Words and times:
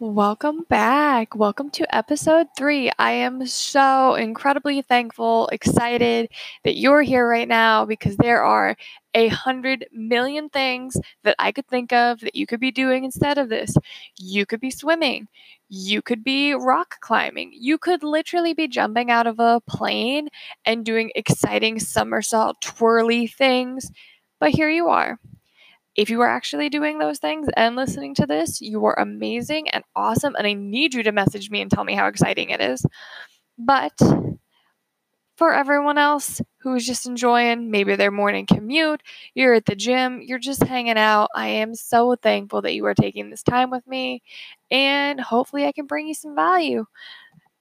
Welcome 0.00 0.64
back. 0.68 1.34
Welcome 1.34 1.70
to 1.70 1.92
episode 1.92 2.46
three. 2.56 2.88
I 3.00 3.10
am 3.10 3.44
so 3.48 4.14
incredibly 4.14 4.80
thankful, 4.80 5.48
excited 5.48 6.30
that 6.62 6.76
you're 6.76 7.02
here 7.02 7.28
right 7.28 7.48
now 7.48 7.84
because 7.84 8.16
there 8.16 8.40
are 8.44 8.76
a 9.14 9.26
hundred 9.26 9.86
million 9.92 10.50
things 10.50 10.96
that 11.24 11.34
I 11.40 11.50
could 11.50 11.66
think 11.66 11.92
of 11.92 12.20
that 12.20 12.36
you 12.36 12.46
could 12.46 12.60
be 12.60 12.70
doing 12.70 13.02
instead 13.02 13.38
of 13.38 13.48
this. 13.48 13.74
You 14.16 14.46
could 14.46 14.60
be 14.60 14.70
swimming. 14.70 15.26
You 15.68 16.00
could 16.00 16.22
be 16.22 16.54
rock 16.54 17.00
climbing. 17.00 17.50
You 17.52 17.76
could 17.76 18.04
literally 18.04 18.54
be 18.54 18.68
jumping 18.68 19.10
out 19.10 19.26
of 19.26 19.40
a 19.40 19.60
plane 19.68 20.28
and 20.64 20.84
doing 20.84 21.10
exciting 21.16 21.80
somersault 21.80 22.60
twirly 22.60 23.26
things. 23.26 23.90
But 24.38 24.50
here 24.50 24.70
you 24.70 24.86
are 24.90 25.18
if 25.98 26.10
you 26.10 26.22
are 26.22 26.28
actually 26.28 26.70
doing 26.70 26.98
those 26.98 27.18
things 27.18 27.48
and 27.56 27.76
listening 27.76 28.14
to 28.16 28.26
this, 28.26 28.60
you 28.62 28.86
are 28.86 28.98
amazing 29.00 29.68
and 29.70 29.84
awesome. 29.96 30.36
And 30.38 30.46
I 30.46 30.54
need 30.54 30.94
you 30.94 31.02
to 31.02 31.12
message 31.12 31.50
me 31.50 31.60
and 31.60 31.70
tell 31.70 31.84
me 31.84 31.94
how 31.96 32.06
exciting 32.06 32.50
it 32.50 32.60
is. 32.62 32.86
But 33.58 33.94
for 35.36 35.54
everyone 35.54 35.98
else 35.98 36.40
who 36.62 36.74
is 36.74 36.84
just 36.84 37.06
enjoying 37.06 37.70
maybe 37.70 37.94
their 37.94 38.10
morning 38.10 38.44
commute, 38.44 39.02
you're 39.34 39.54
at 39.54 39.66
the 39.66 39.76
gym, 39.76 40.20
you're 40.20 40.38
just 40.38 40.62
hanging 40.64 40.98
out, 40.98 41.30
I 41.34 41.46
am 41.48 41.74
so 41.76 42.16
thankful 42.16 42.62
that 42.62 42.74
you 42.74 42.84
are 42.86 42.94
taking 42.94 43.30
this 43.30 43.44
time 43.44 43.70
with 43.70 43.86
me. 43.86 44.22
And 44.70 45.20
hopefully, 45.20 45.66
I 45.66 45.72
can 45.72 45.86
bring 45.86 46.08
you 46.08 46.14
some 46.14 46.34
value. 46.34 46.84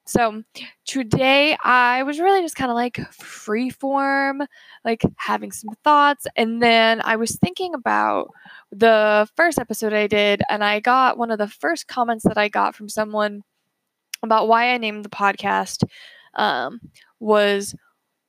So 0.07 0.43
today 0.85 1.57
I 1.61 2.03
was 2.03 2.19
really 2.19 2.41
just 2.41 2.55
kind 2.55 2.71
of 2.71 2.75
like 2.75 2.97
free 3.11 3.69
form, 3.69 4.41
like 4.85 5.01
having 5.17 5.51
some 5.51 5.71
thoughts. 5.83 6.25
And 6.37 6.63
then 6.63 7.01
I 7.03 7.17
was 7.17 7.35
thinking 7.35 7.73
about 7.73 8.29
the 8.71 9.27
first 9.35 9.59
episode 9.59 9.91
I 9.93 10.07
did, 10.07 10.41
and 10.49 10.63
I 10.63 10.79
got 10.79 11.17
one 11.17 11.29
of 11.29 11.39
the 11.39 11.47
first 11.47 11.87
comments 11.87 12.23
that 12.23 12.37
I 12.37 12.47
got 12.47 12.73
from 12.73 12.87
someone 12.87 13.43
about 14.23 14.47
why 14.47 14.73
I 14.73 14.77
named 14.77 15.03
the 15.05 15.09
podcast 15.09 15.83
um, 16.35 16.79
was 17.19 17.75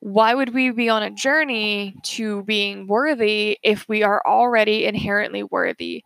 why 0.01 0.33
would 0.33 0.53
we 0.53 0.71
be 0.71 0.89
on 0.89 1.03
a 1.03 1.11
journey 1.11 1.95
to 2.03 2.43
being 2.43 2.87
worthy 2.87 3.57
if 3.63 3.87
we 3.89 4.03
are 4.03 4.21
already 4.25 4.85
inherently 4.85 5.43
worthy? 5.43 6.03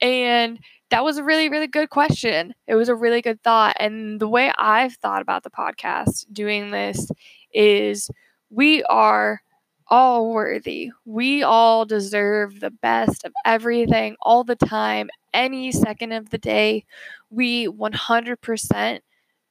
And 0.00 0.58
that 0.94 1.02
was 1.02 1.18
a 1.18 1.24
really, 1.24 1.48
really 1.48 1.66
good 1.66 1.90
question. 1.90 2.54
It 2.68 2.76
was 2.76 2.88
a 2.88 2.94
really 2.94 3.20
good 3.20 3.42
thought. 3.42 3.74
And 3.80 4.20
the 4.20 4.28
way 4.28 4.52
I've 4.56 4.94
thought 4.94 5.22
about 5.22 5.42
the 5.42 5.50
podcast 5.50 6.24
doing 6.32 6.70
this 6.70 7.10
is 7.52 8.08
we 8.48 8.84
are 8.84 9.42
all 9.88 10.30
worthy. 10.30 10.92
We 11.04 11.42
all 11.42 11.84
deserve 11.84 12.60
the 12.60 12.70
best 12.70 13.24
of 13.24 13.32
everything 13.44 14.14
all 14.22 14.44
the 14.44 14.54
time, 14.54 15.10
any 15.32 15.72
second 15.72 16.12
of 16.12 16.30
the 16.30 16.38
day. 16.38 16.84
We 17.28 17.66
100% 17.66 19.00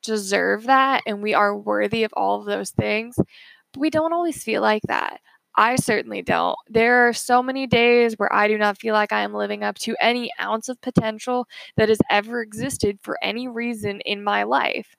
deserve 0.02 0.64
that 0.64 1.04
and 1.06 1.22
we 1.22 1.34
are 1.34 1.58
worthy 1.58 2.06
of 2.06 2.14
all 2.16 2.40
of 2.40 2.46
those 2.46 2.70
things. 2.72 3.18
But 3.18 3.82
we 3.82 3.90
don't 3.90 4.14
always 4.14 4.42
feel 4.42 4.62
like 4.62 4.84
that. 4.88 5.20
I 5.56 5.76
certainly 5.76 6.22
don't. 6.24 6.58
There 6.68 7.08
are 7.08 7.14
so 7.14 7.44
many 7.44 7.68
days 7.68 8.16
where 8.18 8.34
I 8.34 8.48
do 8.48 8.58
not 8.58 8.80
feel 8.80 8.94
like 8.94 9.12
I 9.14 9.22
am 9.22 9.34
living 9.36 9.64
up 9.64 9.76
to 9.80 9.96
any 10.00 10.32
ounce 10.42 10.68
of 10.68 10.82
potential 10.82 11.48
that 11.78 11.90
has 11.90 12.00
ever 12.10 12.42
existed 12.42 13.00
for 13.04 13.18
any 13.24 13.48
reason 13.48 14.02
in 14.02 14.24
my 14.24 14.44
life. 14.44 14.96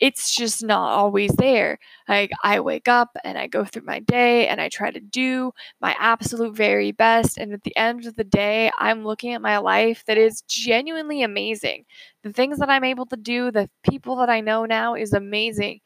It's 0.00 0.34
just 0.34 0.64
not 0.64 0.90
always 0.92 1.32
there. 1.36 1.78
Like, 2.08 2.32
I 2.44 2.60
wake 2.60 2.88
up 2.88 3.10
and 3.24 3.38
I 3.38 3.46
go 3.46 3.64
through 3.64 3.84
my 3.84 4.00
day 4.00 4.48
and 4.48 4.60
I 4.60 4.68
try 4.68 4.90
to 4.90 5.00
do 5.00 5.52
my 5.80 5.96
absolute 5.98 6.56
very 6.56 6.92
best. 6.92 7.38
And 7.38 7.52
at 7.52 7.62
the 7.64 7.76
end 7.76 8.06
of 8.06 8.16
the 8.16 8.24
day, 8.24 8.70
I'm 8.78 9.04
looking 9.04 9.32
at 9.34 9.42
my 9.42 9.58
life 9.58 10.04
that 10.06 10.18
is 10.18 10.42
genuinely 10.48 11.22
amazing. 11.22 11.84
The 12.24 12.32
things 12.32 12.58
that 12.58 12.70
I'm 12.70 12.84
able 12.84 13.06
to 13.06 13.16
do, 13.16 13.52
the 13.52 13.70
people 13.88 14.16
that 14.16 14.30
I 14.30 14.40
know 14.40 14.64
now 14.66 14.94
is 14.96 15.12
amazing. 15.12 15.80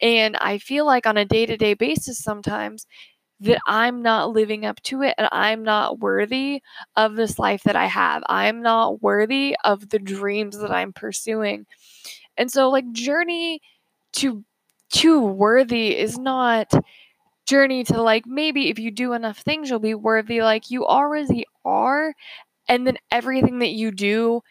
And 0.00 0.36
I 0.36 0.58
feel 0.58 0.86
like 0.86 1.06
on 1.06 1.16
a 1.16 1.24
day 1.24 1.46
to 1.46 1.56
day 1.56 1.74
basis 1.74 2.18
sometimes, 2.18 2.86
that 3.40 3.58
I'm 3.66 4.02
not 4.02 4.30
living 4.32 4.66
up 4.66 4.82
to 4.84 5.02
it 5.02 5.14
and 5.18 5.28
I'm 5.32 5.62
not 5.62 6.00
worthy 6.00 6.62
of 6.96 7.16
this 7.16 7.38
life 7.38 7.62
that 7.64 7.76
I 7.76 7.86
have. 7.86 8.22
I'm 8.28 8.62
not 8.62 9.02
worthy 9.02 9.56
of 9.64 9.88
the 9.88 9.98
dreams 9.98 10.58
that 10.58 10.70
I'm 10.70 10.92
pursuing. 10.92 11.66
And 12.36 12.50
so 12.50 12.70
like 12.70 12.90
journey 12.92 13.60
to 14.14 14.44
to 14.92 15.20
worthy 15.20 15.96
is 15.98 16.18
not 16.18 16.72
journey 17.46 17.84
to 17.84 18.00
like 18.02 18.26
maybe 18.26 18.68
if 18.70 18.78
you 18.78 18.90
do 18.90 19.12
enough 19.12 19.38
things 19.38 19.68
you'll 19.70 19.78
be 19.80 19.94
worthy 19.94 20.40
like 20.42 20.70
you 20.70 20.86
already 20.86 21.44
are 21.64 22.14
and 22.68 22.86
then 22.86 22.98
everything 23.10 23.60
that 23.60 23.70
you 23.72 23.90
do 23.90 24.42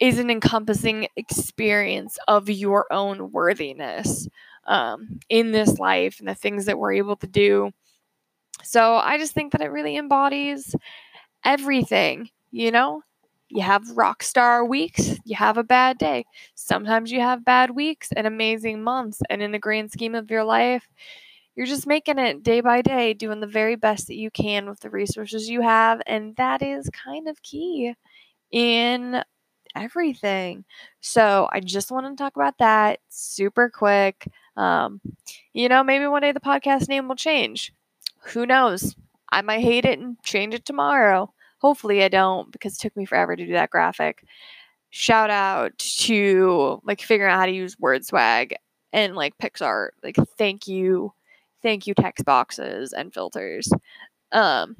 is 0.00 0.18
an 0.18 0.30
encompassing 0.30 1.08
experience 1.16 2.18
of 2.28 2.50
your 2.50 2.86
own 2.92 3.32
worthiness 3.32 4.28
um, 4.66 5.20
in 5.30 5.52
this 5.52 5.78
life 5.78 6.18
and 6.20 6.28
the 6.28 6.34
things 6.34 6.66
that 6.66 6.78
we're 6.78 6.92
able 6.94 7.16
to 7.16 7.26
do 7.26 7.72
so 8.66 8.96
I 8.96 9.18
just 9.18 9.32
think 9.32 9.52
that 9.52 9.60
it 9.62 9.70
really 9.70 9.96
embodies 9.96 10.74
everything, 11.44 12.30
you 12.50 12.70
know? 12.70 13.02
You 13.48 13.62
have 13.62 13.96
rock 13.96 14.22
star 14.24 14.64
weeks, 14.64 15.18
you 15.24 15.36
have 15.36 15.58
a 15.58 15.64
bad 15.64 15.98
day. 15.98 16.26
Sometimes 16.56 17.12
you 17.12 17.20
have 17.20 17.44
bad 17.44 17.70
weeks 17.72 18.10
and 18.16 18.26
amazing 18.26 18.82
months. 18.82 19.22
And 19.30 19.42
in 19.42 19.52
the 19.52 19.58
grand 19.60 19.92
scheme 19.92 20.16
of 20.16 20.30
your 20.30 20.44
life, 20.44 20.88
you're 21.54 21.66
just 21.66 21.86
making 21.86 22.18
it 22.18 22.42
day 22.42 22.60
by 22.60 22.82
day, 22.82 23.14
doing 23.14 23.40
the 23.40 23.46
very 23.46 23.76
best 23.76 24.08
that 24.08 24.16
you 24.16 24.30
can 24.30 24.68
with 24.68 24.80
the 24.80 24.90
resources 24.90 25.48
you 25.48 25.62
have. 25.62 26.02
And 26.06 26.36
that 26.36 26.62
is 26.62 26.90
kind 26.90 27.28
of 27.28 27.42
key 27.42 27.94
in 28.52 29.22
everything. 29.76 30.64
So 31.00 31.48
I 31.52 31.60
just 31.60 31.90
want 31.92 32.06
to 32.06 32.22
talk 32.22 32.36
about 32.36 32.58
that 32.58 33.00
super 33.10 33.70
quick. 33.70 34.28
Um, 34.56 35.00
you 35.52 35.68
know, 35.68 35.84
maybe 35.84 36.06
one 36.06 36.22
day 36.22 36.32
the 36.32 36.40
podcast 36.40 36.88
name 36.88 37.08
will 37.08 37.16
change 37.16 37.72
who 38.28 38.46
knows? 38.46 38.96
I 39.30 39.42
might 39.42 39.60
hate 39.60 39.84
it 39.84 39.98
and 39.98 40.20
change 40.22 40.54
it 40.54 40.64
tomorrow. 40.64 41.32
Hopefully, 41.58 42.02
I 42.04 42.08
don't 42.08 42.50
because 42.52 42.74
it 42.74 42.80
took 42.80 42.96
me 42.96 43.04
forever 43.04 43.34
to 43.34 43.46
do 43.46 43.52
that 43.52 43.70
graphic. 43.70 44.24
Shout 44.90 45.30
out 45.30 45.76
to 45.78 46.80
like 46.84 47.00
figuring 47.00 47.32
out 47.32 47.38
how 47.38 47.46
to 47.46 47.52
use 47.52 47.76
WordSwag 47.76 48.54
and 48.92 49.16
like 49.16 49.36
PicsArt. 49.38 49.90
Like, 50.02 50.16
thank 50.38 50.66
you, 50.66 51.12
thank 51.62 51.86
you, 51.86 51.94
text 51.94 52.24
boxes 52.24 52.92
and 52.92 53.12
filters. 53.12 53.70
Um, 54.32 54.76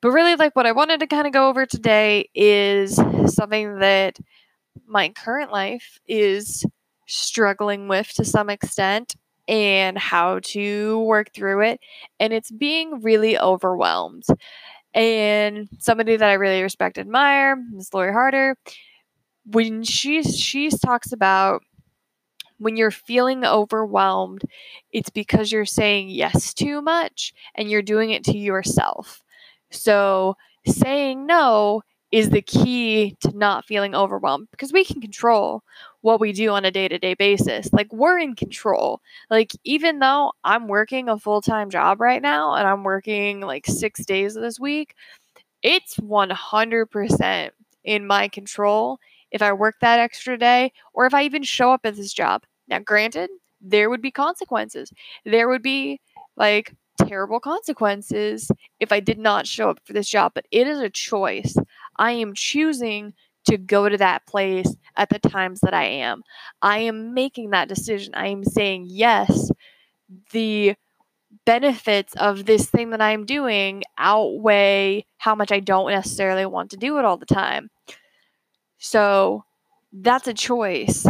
but 0.00 0.10
really, 0.10 0.36
like 0.36 0.54
what 0.56 0.66
I 0.66 0.72
wanted 0.72 1.00
to 1.00 1.06
kind 1.06 1.26
of 1.26 1.32
go 1.32 1.48
over 1.48 1.64
today 1.64 2.28
is 2.34 2.96
something 3.26 3.78
that 3.78 4.18
my 4.86 5.10
current 5.10 5.52
life 5.52 5.98
is 6.06 6.64
struggling 7.06 7.88
with 7.88 8.12
to 8.14 8.24
some 8.24 8.50
extent 8.50 9.14
and 9.48 9.98
how 9.98 10.40
to 10.40 11.00
work 11.00 11.32
through 11.34 11.62
it. 11.62 11.80
And 12.20 12.32
it's 12.32 12.50
being 12.50 13.02
really 13.02 13.38
overwhelmed. 13.38 14.24
And 14.94 15.68
somebody 15.80 16.16
that 16.16 16.28
I 16.28 16.34
really 16.34 16.62
respect 16.62 16.98
and 16.98 17.08
admire, 17.08 17.56
Miss 17.56 17.92
Lori 17.92 18.12
Harder, 18.12 18.56
when 19.46 19.82
she 19.82 20.22
she 20.22 20.70
talks 20.70 21.12
about 21.12 21.62
when 22.58 22.76
you're 22.76 22.90
feeling 22.90 23.44
overwhelmed, 23.44 24.42
it's 24.92 25.10
because 25.10 25.50
you're 25.52 25.64
saying 25.64 26.08
yes 26.08 26.54
too 26.54 26.80
much 26.80 27.34
and 27.54 27.70
you're 27.70 27.82
doing 27.82 28.10
it 28.10 28.24
to 28.24 28.38
yourself. 28.38 29.22
So 29.70 30.36
saying 30.66 31.26
no 31.26 31.82
is 32.14 32.30
the 32.30 32.40
key 32.42 33.16
to 33.20 33.36
not 33.36 33.64
feeling 33.64 33.92
overwhelmed 33.92 34.46
because 34.52 34.72
we 34.72 34.84
can 34.84 35.00
control 35.00 35.64
what 36.02 36.20
we 36.20 36.32
do 36.32 36.50
on 36.50 36.64
a 36.64 36.70
day 36.70 36.86
to 36.86 36.96
day 36.96 37.14
basis. 37.14 37.72
Like, 37.72 37.92
we're 37.92 38.20
in 38.20 38.36
control. 38.36 39.00
Like, 39.30 39.50
even 39.64 39.98
though 39.98 40.30
I'm 40.44 40.68
working 40.68 41.08
a 41.08 41.18
full 41.18 41.42
time 41.42 41.70
job 41.70 42.00
right 42.00 42.22
now 42.22 42.54
and 42.54 42.68
I'm 42.68 42.84
working 42.84 43.40
like 43.40 43.66
six 43.66 44.04
days 44.06 44.34
this 44.34 44.60
week, 44.60 44.94
it's 45.64 45.96
100% 45.98 47.50
in 47.82 48.06
my 48.06 48.28
control 48.28 48.98
if 49.32 49.42
I 49.42 49.52
work 49.52 49.76
that 49.80 49.98
extra 49.98 50.38
day 50.38 50.72
or 50.92 51.06
if 51.06 51.14
I 51.14 51.24
even 51.24 51.42
show 51.42 51.72
up 51.72 51.80
at 51.84 51.96
this 51.96 52.12
job. 52.12 52.44
Now, 52.68 52.78
granted, 52.78 53.28
there 53.60 53.90
would 53.90 54.02
be 54.02 54.12
consequences. 54.12 54.92
There 55.24 55.48
would 55.48 55.62
be 55.62 56.00
like 56.36 56.74
terrible 56.98 57.40
consequences 57.40 58.50
if 58.80 58.92
I 58.92 59.00
did 59.00 59.18
not 59.18 59.46
show 59.46 59.70
up 59.70 59.80
for 59.84 59.92
this 59.92 60.08
job, 60.08 60.32
but 60.34 60.46
it 60.50 60.66
is 60.66 60.78
a 60.78 60.90
choice. 60.90 61.56
I 61.96 62.12
am 62.12 62.34
choosing 62.34 63.14
to 63.46 63.58
go 63.58 63.88
to 63.88 63.96
that 63.98 64.26
place 64.26 64.74
at 64.96 65.10
the 65.10 65.18
times 65.18 65.60
that 65.60 65.74
I 65.74 65.84
am. 65.84 66.22
I 66.62 66.78
am 66.78 67.12
making 67.14 67.50
that 67.50 67.68
decision. 67.68 68.14
I 68.14 68.28
am 68.28 68.44
saying, 68.44 68.86
yes, 68.88 69.50
the 70.32 70.76
benefits 71.44 72.14
of 72.16 72.46
this 72.46 72.70
thing 72.70 72.90
that 72.90 73.00
I'm 73.00 73.26
doing 73.26 73.82
outweigh 73.98 75.04
how 75.18 75.34
much 75.34 75.52
I 75.52 75.60
don't 75.60 75.90
necessarily 75.90 76.46
want 76.46 76.70
to 76.70 76.76
do 76.76 76.98
it 76.98 77.04
all 77.04 77.16
the 77.16 77.26
time. 77.26 77.70
So 78.78 79.44
that's 79.92 80.28
a 80.28 80.34
choice. 80.34 81.06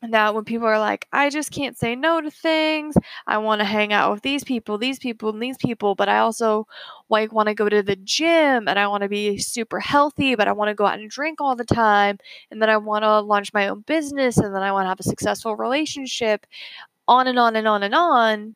Now, 0.00 0.32
when 0.32 0.44
people 0.44 0.68
are 0.68 0.78
like, 0.78 1.08
I 1.12 1.28
just 1.28 1.50
can't 1.50 1.76
say 1.76 1.96
no 1.96 2.20
to 2.20 2.30
things, 2.30 2.94
I 3.26 3.38
want 3.38 3.60
to 3.60 3.64
hang 3.64 3.92
out 3.92 4.12
with 4.12 4.22
these 4.22 4.44
people, 4.44 4.78
these 4.78 5.00
people, 5.00 5.30
and 5.30 5.42
these 5.42 5.56
people, 5.56 5.96
but 5.96 6.08
I 6.08 6.18
also 6.18 6.68
like 7.08 7.32
want 7.32 7.48
to 7.48 7.54
go 7.54 7.68
to 7.68 7.82
the 7.82 7.96
gym 7.96 8.68
and 8.68 8.78
I 8.78 8.86
want 8.86 9.02
to 9.02 9.08
be 9.08 9.38
super 9.38 9.80
healthy, 9.80 10.36
but 10.36 10.46
I 10.46 10.52
want 10.52 10.68
to 10.68 10.74
go 10.74 10.86
out 10.86 11.00
and 11.00 11.10
drink 11.10 11.40
all 11.40 11.56
the 11.56 11.64
time, 11.64 12.18
and 12.52 12.62
then 12.62 12.70
I 12.70 12.76
want 12.76 13.02
to 13.02 13.18
launch 13.20 13.52
my 13.52 13.66
own 13.68 13.80
business, 13.82 14.36
and 14.38 14.54
then 14.54 14.62
I 14.62 14.70
want 14.70 14.84
to 14.84 14.88
have 14.88 15.00
a 15.00 15.02
successful 15.02 15.56
relationship, 15.56 16.46
on 17.08 17.26
and 17.26 17.38
on 17.38 17.56
and 17.56 17.68
on 17.68 17.82
and 17.82 17.94
on. 17.94 18.54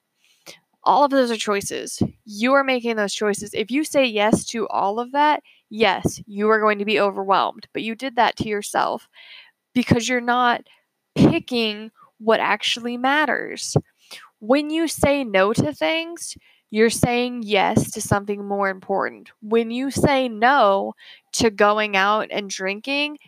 All 0.85 1.05
of 1.05 1.11
those 1.11 1.31
are 1.31 1.37
choices. 1.37 2.03
You 2.25 2.55
are 2.55 2.65
making 2.65 2.97
those 2.97 3.15
choices. 3.15 3.55
If 3.55 3.71
you 3.71 3.85
say 3.85 4.05
yes 4.05 4.45
to 4.47 4.69
all 4.69 4.99
of 5.01 5.13
that, 5.13 5.43
yes, 5.71 6.21
you 6.27 6.49
are 6.51 6.61
going 6.61 6.79
to 6.79 6.85
be 6.85 7.01
overwhelmed, 7.01 7.69
but 7.73 7.83
you 7.83 7.95
did 7.95 8.17
that 8.17 8.37
to 8.39 8.49
yourself 8.49 9.09
because 9.75 10.09
you're 10.09 10.21
not 10.21 10.63
picking 11.15 11.91
what 12.19 12.41
actually 12.41 12.97
matters. 12.97 13.77
When 14.41 14.71
you 14.71 14.89
say 14.89 15.25
no 15.25 15.53
to 15.53 15.73
things, 15.73 16.37
you're 16.71 16.91
saying 16.91 17.43
yes 17.45 17.91
to 17.93 18.01
something 18.01 18.47
more 18.47 18.69
important. 18.69 19.31
When 19.43 19.71
you 19.71 19.91
say 19.91 20.29
no 20.29 20.95
to 21.35 21.51
going 21.51 21.97
out 21.97 22.29
and 22.31 22.49
drinking, 22.49 23.19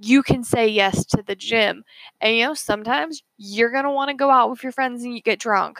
you 0.00 0.22
can 0.22 0.44
say 0.44 0.68
yes 0.68 1.04
to 1.06 1.22
the 1.22 1.36
gym. 1.36 1.84
And 2.20 2.36
you 2.36 2.44
know, 2.44 2.54
sometimes 2.54 3.22
you're 3.36 3.72
going 3.72 3.84
to 3.84 3.90
want 3.90 4.10
to 4.10 4.14
go 4.14 4.30
out 4.30 4.50
with 4.50 4.62
your 4.62 4.72
friends 4.72 5.04
and 5.04 5.14
you 5.14 5.22
get 5.22 5.38
drunk 5.38 5.78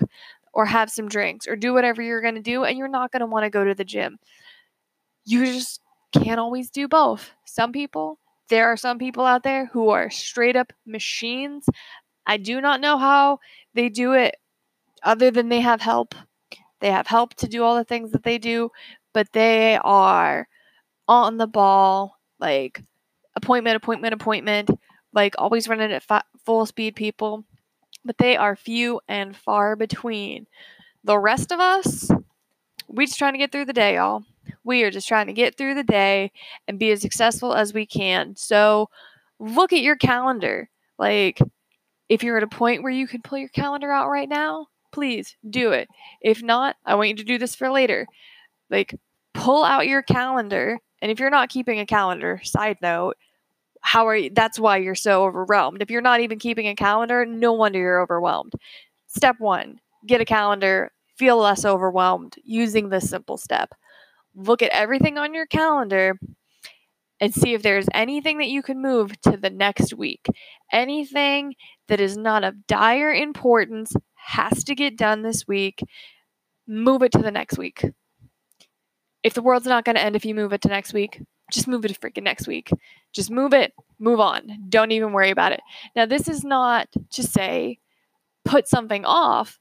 or 0.52 0.64
have 0.66 0.90
some 0.90 1.08
drinks 1.08 1.46
or 1.46 1.56
do 1.56 1.74
whatever 1.74 2.02
you're 2.02 2.22
going 2.22 2.34
to 2.34 2.40
do, 2.40 2.64
and 2.64 2.78
you're 2.78 2.88
not 2.88 3.12
going 3.12 3.20
to 3.20 3.26
want 3.26 3.44
to 3.44 3.50
go 3.50 3.64
to 3.64 3.74
the 3.74 3.84
gym. 3.84 4.18
You 5.24 5.44
just 5.44 5.80
can't 6.12 6.40
always 6.40 6.70
do 6.70 6.88
both. 6.88 7.30
Some 7.44 7.70
people 7.72 8.18
there 8.48 8.68
are 8.68 8.76
some 8.76 8.98
people 8.98 9.24
out 9.24 9.42
there 9.42 9.66
who 9.66 9.90
are 9.90 10.10
straight 10.10 10.56
up 10.56 10.72
machines. 10.86 11.66
I 12.26 12.36
do 12.36 12.60
not 12.60 12.80
know 12.80 12.98
how 12.98 13.40
they 13.74 13.88
do 13.88 14.12
it 14.12 14.36
other 15.02 15.30
than 15.30 15.48
they 15.48 15.60
have 15.60 15.80
help. 15.80 16.14
They 16.80 16.90
have 16.90 17.06
help 17.06 17.34
to 17.34 17.48
do 17.48 17.64
all 17.64 17.76
the 17.76 17.84
things 17.84 18.12
that 18.12 18.22
they 18.22 18.38
do, 18.38 18.70
but 19.12 19.32
they 19.32 19.78
are 19.82 20.46
on 21.08 21.36
the 21.36 21.46
ball, 21.46 22.18
like 22.38 22.82
appointment, 23.34 23.76
appointment, 23.76 24.14
appointment, 24.14 24.70
like 25.12 25.34
always 25.38 25.68
running 25.68 25.92
at 25.92 26.02
fa- 26.02 26.24
full 26.44 26.66
speed 26.66 26.94
people. 26.94 27.44
But 28.04 28.18
they 28.18 28.36
are 28.36 28.56
few 28.56 29.00
and 29.08 29.36
far 29.36 29.76
between. 29.76 30.46
The 31.04 31.18
rest 31.18 31.52
of 31.52 31.60
us, 31.60 32.10
we 32.88 33.06
just 33.06 33.18
trying 33.18 33.34
to 33.34 33.38
get 33.38 33.52
through 33.52 33.66
the 33.66 33.72
day, 33.72 33.96
y'all. 33.96 34.24
We 34.64 34.82
are 34.84 34.90
just 34.90 35.08
trying 35.08 35.26
to 35.26 35.32
get 35.32 35.56
through 35.56 35.74
the 35.74 35.84
day 35.84 36.32
and 36.66 36.78
be 36.78 36.90
as 36.90 37.00
successful 37.00 37.54
as 37.54 37.72
we 37.72 37.86
can. 37.86 38.34
So 38.36 38.88
look 39.38 39.72
at 39.72 39.82
your 39.82 39.96
calendar. 39.96 40.68
Like, 40.98 41.40
if 42.08 42.22
you're 42.22 42.36
at 42.38 42.42
a 42.42 42.48
point 42.48 42.82
where 42.82 42.92
you 42.92 43.06
can 43.06 43.22
pull 43.22 43.38
your 43.38 43.48
calendar 43.50 43.92
out 43.92 44.08
right 44.08 44.28
now, 44.28 44.66
please 44.92 45.36
do 45.48 45.72
it. 45.72 45.88
If 46.22 46.42
not, 46.42 46.76
I 46.84 46.94
want 46.94 47.10
you 47.10 47.16
to 47.16 47.24
do 47.24 47.38
this 47.38 47.54
for 47.54 47.70
later. 47.70 48.06
Like, 48.70 48.94
pull 49.34 49.64
out 49.64 49.86
your 49.86 50.02
calendar. 50.02 50.78
And 51.00 51.10
if 51.10 51.20
you're 51.20 51.30
not 51.30 51.50
keeping 51.50 51.78
a 51.78 51.86
calendar, 51.86 52.40
side 52.42 52.78
note, 52.82 53.16
how 53.80 54.06
are 54.06 54.16
you? 54.16 54.30
That's 54.30 54.58
why 54.58 54.78
you're 54.78 54.94
so 54.94 55.24
overwhelmed. 55.24 55.82
If 55.82 55.90
you're 55.90 56.00
not 56.02 56.20
even 56.20 56.38
keeping 56.38 56.66
a 56.66 56.74
calendar, 56.74 57.24
no 57.24 57.52
wonder 57.52 57.78
you're 57.78 58.02
overwhelmed. 58.02 58.54
Step 59.06 59.36
one 59.38 59.80
get 60.06 60.20
a 60.20 60.24
calendar, 60.24 60.92
feel 61.16 61.38
less 61.38 61.64
overwhelmed 61.64 62.36
using 62.44 62.88
this 62.88 63.10
simple 63.10 63.36
step 63.36 63.74
look 64.38 64.62
at 64.62 64.70
everything 64.72 65.18
on 65.18 65.34
your 65.34 65.46
calendar 65.46 66.18
and 67.20 67.34
see 67.34 67.54
if 67.54 67.62
there's 67.62 67.88
anything 67.92 68.38
that 68.38 68.48
you 68.48 68.62
can 68.62 68.80
move 68.80 69.20
to 69.22 69.36
the 69.36 69.50
next 69.50 69.94
week. 69.94 70.26
Anything 70.72 71.54
that 71.88 72.00
is 72.00 72.16
not 72.16 72.44
of 72.44 72.66
dire 72.66 73.12
importance 73.12 73.92
has 74.14 74.62
to 74.64 74.74
get 74.74 74.96
done 74.96 75.22
this 75.22 75.46
week. 75.48 75.82
Move 76.66 77.02
it 77.02 77.12
to 77.12 77.18
the 77.18 77.30
next 77.30 77.58
week. 77.58 77.84
If 79.22 79.34
the 79.34 79.42
world's 79.42 79.66
not 79.66 79.84
going 79.84 79.96
to 79.96 80.02
end 80.02 80.14
if 80.14 80.24
you 80.24 80.34
move 80.34 80.52
it 80.52 80.60
to 80.62 80.68
next 80.68 80.92
week, 80.92 81.20
just 81.50 81.66
move 81.66 81.84
it 81.84 81.88
to 81.88 81.98
freaking 81.98 82.22
next 82.22 82.46
week. 82.46 82.70
Just 83.12 83.30
move 83.30 83.52
it, 83.52 83.72
move 83.98 84.20
on. 84.20 84.66
Don't 84.68 84.92
even 84.92 85.12
worry 85.12 85.30
about 85.30 85.52
it. 85.52 85.60
Now, 85.96 86.06
this 86.06 86.28
is 86.28 86.44
not 86.44 86.88
to 87.12 87.22
say 87.22 87.78
put 88.44 88.68
something 88.68 89.04
off 89.04 89.58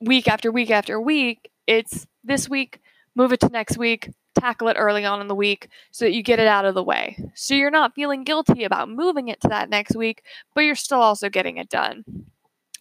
week 0.00 0.28
after 0.28 0.52
week 0.52 0.70
after 0.70 1.00
week. 1.00 1.50
It's 1.66 2.06
this 2.24 2.48
week, 2.48 2.80
move 3.14 3.32
it 3.32 3.40
to 3.40 3.48
next 3.48 3.76
week, 3.78 4.10
tackle 4.34 4.68
it 4.68 4.76
early 4.78 5.04
on 5.04 5.20
in 5.20 5.28
the 5.28 5.34
week 5.34 5.68
so 5.90 6.04
that 6.04 6.12
you 6.12 6.22
get 6.22 6.38
it 6.38 6.46
out 6.46 6.64
of 6.64 6.74
the 6.74 6.82
way. 6.82 7.18
So 7.34 7.54
you're 7.54 7.70
not 7.70 7.94
feeling 7.94 8.24
guilty 8.24 8.64
about 8.64 8.88
moving 8.88 9.28
it 9.28 9.40
to 9.42 9.48
that 9.48 9.70
next 9.70 9.96
week, 9.96 10.22
but 10.54 10.62
you're 10.62 10.74
still 10.74 11.00
also 11.00 11.28
getting 11.28 11.58
it 11.58 11.68
done. 11.68 12.04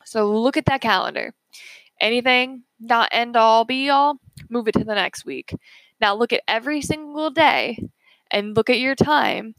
So 0.05 0.31
look 0.31 0.57
at 0.57 0.65
that 0.65 0.81
calendar. 0.81 1.33
Anything 1.99 2.63
not 2.79 3.09
end 3.11 3.35
all 3.35 3.63
be 3.63 3.89
all, 3.89 4.17
move 4.49 4.67
it 4.67 4.73
to 4.73 4.83
the 4.83 4.95
next 4.95 5.25
week. 5.25 5.53
Now 5.99 6.15
look 6.15 6.33
at 6.33 6.41
every 6.47 6.81
single 6.81 7.29
day 7.29 7.77
and 8.31 8.55
look 8.55 8.69
at 8.69 8.79
your 8.79 8.95
time. 8.95 9.55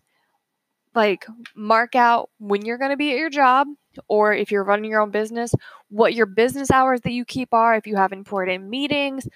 Like 0.94 1.24
mark 1.54 1.94
out 1.94 2.30
when 2.38 2.66
you're 2.66 2.78
going 2.78 2.90
to 2.90 2.96
be 2.96 3.12
at 3.12 3.18
your 3.18 3.30
job 3.30 3.68
or 4.08 4.34
if 4.34 4.50
you're 4.50 4.64
running 4.64 4.90
your 4.90 5.00
own 5.00 5.10
business, 5.10 5.54
what 5.88 6.14
your 6.14 6.26
business 6.26 6.70
hours 6.70 7.00
that 7.02 7.12
you 7.12 7.24
keep 7.24 7.54
are, 7.54 7.74
if 7.74 7.86
you 7.86 7.96
have 7.96 8.12
important 8.12 8.68
meetings, 8.68 9.26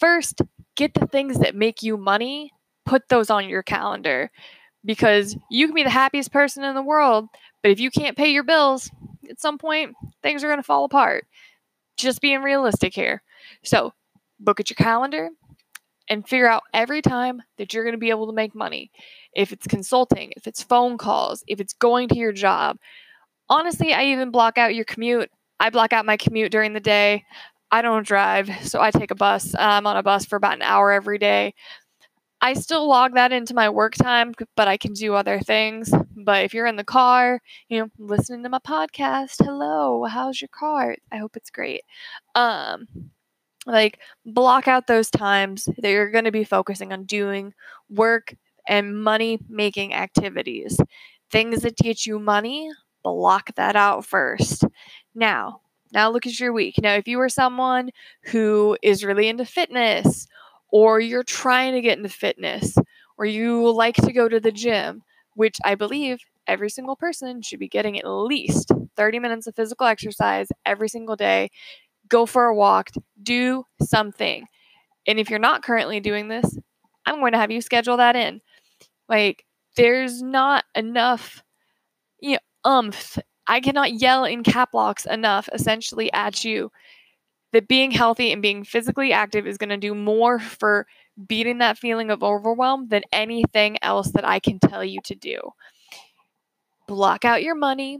First, 0.00 0.40
get 0.76 0.94
the 0.94 1.06
things 1.06 1.38
that 1.40 1.54
make 1.54 1.82
you 1.82 1.96
money, 1.96 2.52
put 2.86 3.08
those 3.08 3.30
on 3.30 3.48
your 3.48 3.62
calendar 3.62 4.30
because 4.84 5.36
you 5.50 5.66
can 5.66 5.74
be 5.74 5.82
the 5.82 5.90
happiest 5.90 6.32
person 6.32 6.64
in 6.64 6.74
the 6.74 6.82
world, 6.82 7.28
but 7.62 7.70
if 7.70 7.78
you 7.78 7.90
can't 7.90 8.16
pay 8.16 8.32
your 8.32 8.42
bills, 8.42 8.90
at 9.28 9.40
some 9.40 9.58
point 9.58 9.94
things 10.22 10.42
are 10.42 10.48
going 10.48 10.58
to 10.58 10.64
fall 10.64 10.84
apart. 10.84 11.26
Just 11.96 12.22
being 12.22 12.42
realistic 12.42 12.94
here. 12.94 13.22
So, 13.62 13.92
book 14.38 14.58
at 14.58 14.70
your 14.70 14.76
calendar 14.76 15.28
and 16.08 16.26
figure 16.26 16.48
out 16.48 16.62
every 16.72 17.02
time 17.02 17.42
that 17.58 17.74
you're 17.74 17.84
going 17.84 17.94
to 17.94 17.98
be 17.98 18.10
able 18.10 18.26
to 18.26 18.32
make 18.32 18.54
money. 18.54 18.90
If 19.34 19.52
it's 19.52 19.66
consulting, 19.66 20.32
if 20.36 20.46
it's 20.46 20.62
phone 20.62 20.96
calls, 20.96 21.44
if 21.46 21.60
it's 21.60 21.74
going 21.74 22.08
to 22.08 22.16
your 22.16 22.32
job. 22.32 22.78
Honestly, 23.48 23.92
I 23.92 24.04
even 24.06 24.30
block 24.30 24.56
out 24.56 24.74
your 24.74 24.84
commute. 24.84 25.30
I 25.60 25.68
block 25.70 25.92
out 25.92 26.06
my 26.06 26.16
commute 26.16 26.50
during 26.50 26.72
the 26.72 26.80
day. 26.80 27.24
I 27.72 27.82
don't 27.82 28.06
drive, 28.06 28.50
so 28.62 28.80
I 28.80 28.90
take 28.90 29.10
a 29.10 29.14
bus. 29.14 29.54
I'm 29.58 29.86
on 29.86 29.96
a 29.96 30.02
bus 30.02 30.24
for 30.24 30.36
about 30.36 30.54
an 30.54 30.62
hour 30.62 30.90
every 30.92 31.18
day. 31.18 31.54
I 32.42 32.54
still 32.54 32.88
log 32.88 33.14
that 33.14 33.32
into 33.32 33.54
my 33.54 33.68
work 33.68 33.94
time, 33.94 34.34
but 34.56 34.66
I 34.66 34.76
can 34.78 34.94
do 34.94 35.14
other 35.14 35.40
things. 35.40 35.92
But 36.16 36.44
if 36.44 36.54
you're 36.54 36.66
in 36.66 36.76
the 36.76 36.84
car, 36.84 37.40
you 37.68 37.80
know, 37.80 37.88
listening 37.98 38.42
to 38.44 38.48
my 38.48 38.58
podcast, 38.60 39.44
hello, 39.44 40.04
how's 40.04 40.40
your 40.40 40.48
car? 40.48 40.96
I 41.12 41.18
hope 41.18 41.36
it's 41.36 41.50
great. 41.50 41.82
Um, 42.34 42.88
like 43.66 43.98
block 44.24 44.68
out 44.68 44.86
those 44.86 45.10
times 45.10 45.68
that 45.78 45.90
you're 45.90 46.10
going 46.10 46.24
to 46.24 46.32
be 46.32 46.44
focusing 46.44 46.92
on 46.92 47.04
doing 47.04 47.52
work 47.90 48.34
and 48.66 49.02
money 49.02 49.38
making 49.48 49.94
activities. 49.94 50.78
Things 51.30 51.62
that 51.62 51.76
teach 51.76 52.06
you 52.06 52.18
money, 52.18 52.70
block 53.02 53.54
that 53.56 53.76
out 53.76 54.06
first. 54.06 54.64
Now, 55.14 55.60
now 55.92 56.10
look 56.10 56.26
at 56.26 56.38
your 56.40 56.52
week. 56.52 56.76
Now, 56.82 56.94
if 56.94 57.08
you 57.08 57.20
are 57.20 57.28
someone 57.28 57.90
who 58.24 58.76
is 58.82 59.04
really 59.04 59.28
into 59.28 59.44
fitness, 59.44 60.26
or 60.72 61.00
you're 61.00 61.24
trying 61.24 61.72
to 61.74 61.80
get 61.80 61.98
into 61.98 62.10
fitness, 62.10 62.76
or 63.18 63.26
you 63.26 63.70
like 63.72 63.96
to 63.96 64.12
go 64.12 64.28
to 64.28 64.40
the 64.40 64.52
gym, 64.52 65.02
which 65.34 65.56
I 65.64 65.74
believe 65.74 66.18
every 66.46 66.70
single 66.70 66.96
person 66.96 67.42
should 67.42 67.60
be 67.60 67.68
getting 67.68 67.98
at 67.98 68.06
least 68.06 68.70
30 68.96 69.18
minutes 69.18 69.46
of 69.46 69.54
physical 69.56 69.86
exercise 69.86 70.48
every 70.64 70.88
single 70.88 71.16
day. 71.16 71.50
Go 72.08 72.26
for 72.26 72.46
a 72.46 72.54
walk, 72.54 72.90
do 73.22 73.64
something. 73.82 74.46
And 75.06 75.18
if 75.20 75.30
you're 75.30 75.38
not 75.38 75.62
currently 75.62 76.00
doing 76.00 76.28
this, 76.28 76.58
I'm 77.06 77.20
going 77.20 77.32
to 77.32 77.38
have 77.38 77.50
you 77.50 77.60
schedule 77.62 77.96
that 77.98 78.16
in. 78.16 78.40
Like, 79.08 79.44
there's 79.76 80.22
not 80.22 80.64
enough 80.74 81.42
you 82.20 82.32
know, 82.32 82.38
umph 82.64 83.18
I 83.50 83.58
cannot 83.58 83.94
yell 83.94 84.24
in 84.24 84.44
cap 84.44 84.74
locks 84.74 85.06
enough 85.06 85.48
essentially 85.52 86.10
at 86.12 86.44
you 86.44 86.70
that 87.52 87.66
being 87.66 87.90
healthy 87.90 88.30
and 88.30 88.40
being 88.40 88.62
physically 88.62 89.12
active 89.12 89.44
is 89.44 89.58
going 89.58 89.70
to 89.70 89.76
do 89.76 89.92
more 89.92 90.38
for 90.38 90.86
beating 91.26 91.58
that 91.58 91.76
feeling 91.76 92.12
of 92.12 92.22
overwhelm 92.22 92.86
than 92.90 93.02
anything 93.12 93.76
else 93.82 94.12
that 94.12 94.24
I 94.24 94.38
can 94.38 94.60
tell 94.60 94.84
you 94.84 95.00
to 95.04 95.16
do. 95.16 95.40
Block 96.86 97.24
out 97.24 97.42
your 97.42 97.56
money. 97.56 97.98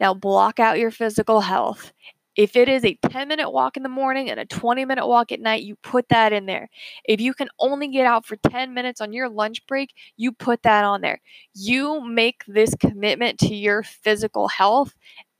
Now, 0.00 0.14
block 0.14 0.58
out 0.58 0.80
your 0.80 0.90
physical 0.90 1.42
health. 1.42 1.92
If 2.38 2.56
it 2.56 2.70
is 2.70 2.86
a 2.86 2.94
10 3.10 3.28
minute 3.28 3.50
walk 3.50 3.76
in 3.76 3.82
the 3.84 3.90
morning 3.90 4.30
and 4.30 4.40
a 4.40 4.46
20 4.46 4.86
minute 4.86 5.06
walk 5.08 5.32
at 5.32 5.40
night, 5.40 5.64
you 5.64 5.76
put 5.76 6.08
that 6.10 6.32
in 6.32 6.46
there. 6.46 6.70
If 7.04 7.20
you 7.20 7.34
can 7.34 7.48
only 7.60 7.88
get 7.88 8.06
out 8.06 8.26
for 8.26 8.36
10 8.36 8.74
minutes 8.74 9.02
on 9.02 9.12
your 9.12 9.28
lunch 9.28 9.66
break, 9.66 9.94
you 10.16 10.32
put 10.32 10.62
that 10.64 10.84
on 10.84 11.02
there. 11.02 11.20
You 11.54 12.00
make 12.02 12.44
this 12.48 12.74
commitment 12.80 13.40
to 13.40 13.54
your 13.56 13.82
physical 13.82 14.48
health 14.48 14.94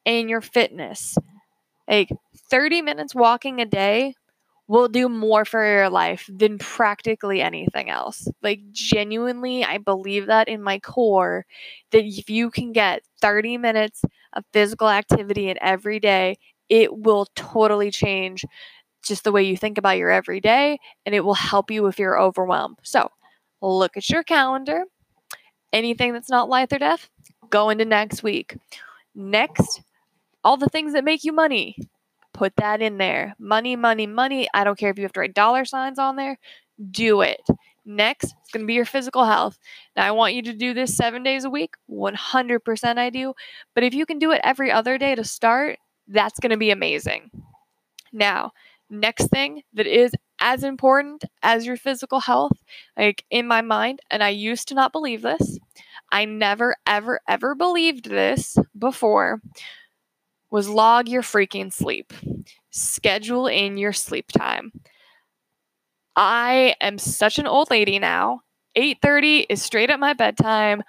and 0.07 0.31
your 0.31 0.43
fitness. 0.43 1.17
Like 1.89 2.11
30 2.51 2.83
minutes 2.83 3.15
walking 3.15 3.61
a 3.61 3.67
day 3.67 4.15
will 4.69 4.89
do 4.89 5.09
more 5.09 5.45
for 5.45 5.65
your 5.67 5.91
life 5.91 6.29
than 6.33 6.59
practically 6.59 7.43
anything 7.43 7.91
else. 7.91 8.29
Like, 8.43 8.61
genuinely, 8.73 9.65
I 9.65 9.79
believe 9.79 10.27
that 10.27 10.49
in 10.49 10.63
my 10.63 10.79
core 10.79 11.47
that 11.93 12.05
if 12.05 12.31
you 12.31 12.51
can 12.51 12.73
get 12.73 13.03
30 13.21 13.59
minutes 13.59 14.03
of 14.35 14.45
physical 14.53 14.89
activity 14.91 15.51
in 15.51 15.59
every 15.63 16.01
day, 16.01 16.37
it 16.69 16.97
will 16.97 17.27
totally 17.35 17.91
change 17.91 18.45
just 19.03 19.25
the 19.25 19.33
way 19.33 19.43
you 19.43 19.57
think 19.57 19.79
about 19.79 19.97
your 19.97 20.11
everyday 20.11 20.79
and 21.07 21.15
it 21.15 21.25
will 21.25 21.35
help 21.35 21.71
you 21.71 21.87
if 21.87 21.99
you're 21.99 22.21
overwhelmed. 22.21 22.79
So, 22.83 23.11
look 23.63 23.97
at 23.97 24.09
your 24.11 24.23
calendar. 24.23 24.85
Anything 25.73 26.13
that's 26.13 26.31
not 26.31 26.49
life 26.49 26.73
or 26.73 26.79
death, 26.79 27.09
go 27.51 27.71
into 27.71 27.85
next 27.85 28.23
week. 28.23 28.57
Next, 29.15 29.83
all 30.45 30.57
the 30.57 30.69
things 30.69 30.93
that 30.93 31.05
make 31.05 31.25
you 31.25 31.33
money. 31.33 31.77
Put 32.33 32.55
that 32.57 32.81
in 32.81 32.99
there. 32.99 33.35
Money, 33.39 33.75
money, 33.75 34.07
money. 34.07 34.49
I 34.55 34.65
don't 34.65 34.79
care 34.79 34.91
if 34.91 34.99
you 34.99 35.03
have 35.03 35.13
to 35.15 35.21
write 35.21 35.35
dollar 35.35 35.65
signs 35.65 35.99
on 35.99 36.17
there. 36.17 36.39
Do 36.91 37.21
it. 37.23 37.41
Next, 37.85 38.35
it's 38.43 38.53
going 38.53 38.63
to 38.63 38.67
be 38.67 38.75
your 38.75 38.85
physical 38.85 39.25
health. 39.25 39.59
Now, 39.97 40.07
I 40.07 40.11
want 40.11 40.35
you 40.35 40.43
to 40.43 40.53
do 40.53 40.73
this 40.73 40.97
seven 40.97 41.23
days 41.23 41.45
a 41.45 41.51
week. 41.51 41.75
100% 41.91 42.99
I 42.99 43.11
do. 43.11 43.35
But 43.75 43.83
if 43.83 43.95
you 43.95 44.07
can 44.07 44.19
do 44.19 44.31
it 44.31 44.41
every 44.45 44.71
other 44.71 44.99
day 44.99 45.15
to 45.15 45.25
start, 45.25 45.79
that's 46.09 46.41
going 46.41 46.51
to 46.51 46.57
be 46.57 46.71
amazing. 46.71 47.31
Now, 48.13 48.53
next 48.91 49.29
thing 49.29 49.63
that 49.75 49.87
is 49.87 50.13
as 50.41 50.65
important 50.65 51.25
as 51.43 51.67
your 51.67 51.77
physical 51.77 52.21
health, 52.21 52.63
like 52.97 53.25
in 53.31 53.47
my 53.47 53.61
mind, 53.61 54.01
and 54.11 54.23
I 54.23 54.31
used 54.31 54.69
to 54.69 54.75
not 54.75 54.93
believe 54.93 55.23
this, 55.23 55.59
I 56.11 56.25
never, 56.25 56.77
ever, 56.87 57.21
ever 57.29 57.55
believed 57.55 58.09
this 58.09 58.57
before, 58.79 59.43
was 60.51 60.69
log 60.69 61.09
your 61.09 61.23
freaking 61.23 61.73
sleep. 61.73 62.13
Schedule 62.71 63.47
in 63.47 63.77
your 63.77 63.93
sleep 63.93 64.29
time. 64.33 64.73
I 66.17 66.75
am 66.81 66.99
such 66.99 67.39
an 67.39 67.47
old 67.47 67.71
lady 67.71 67.99
now. 67.99 68.41
8:30 68.77 69.47
is 69.49 69.63
straight 69.63 69.91
at 69.91 70.01
my 70.01 70.15
bedtime. 70.15 70.83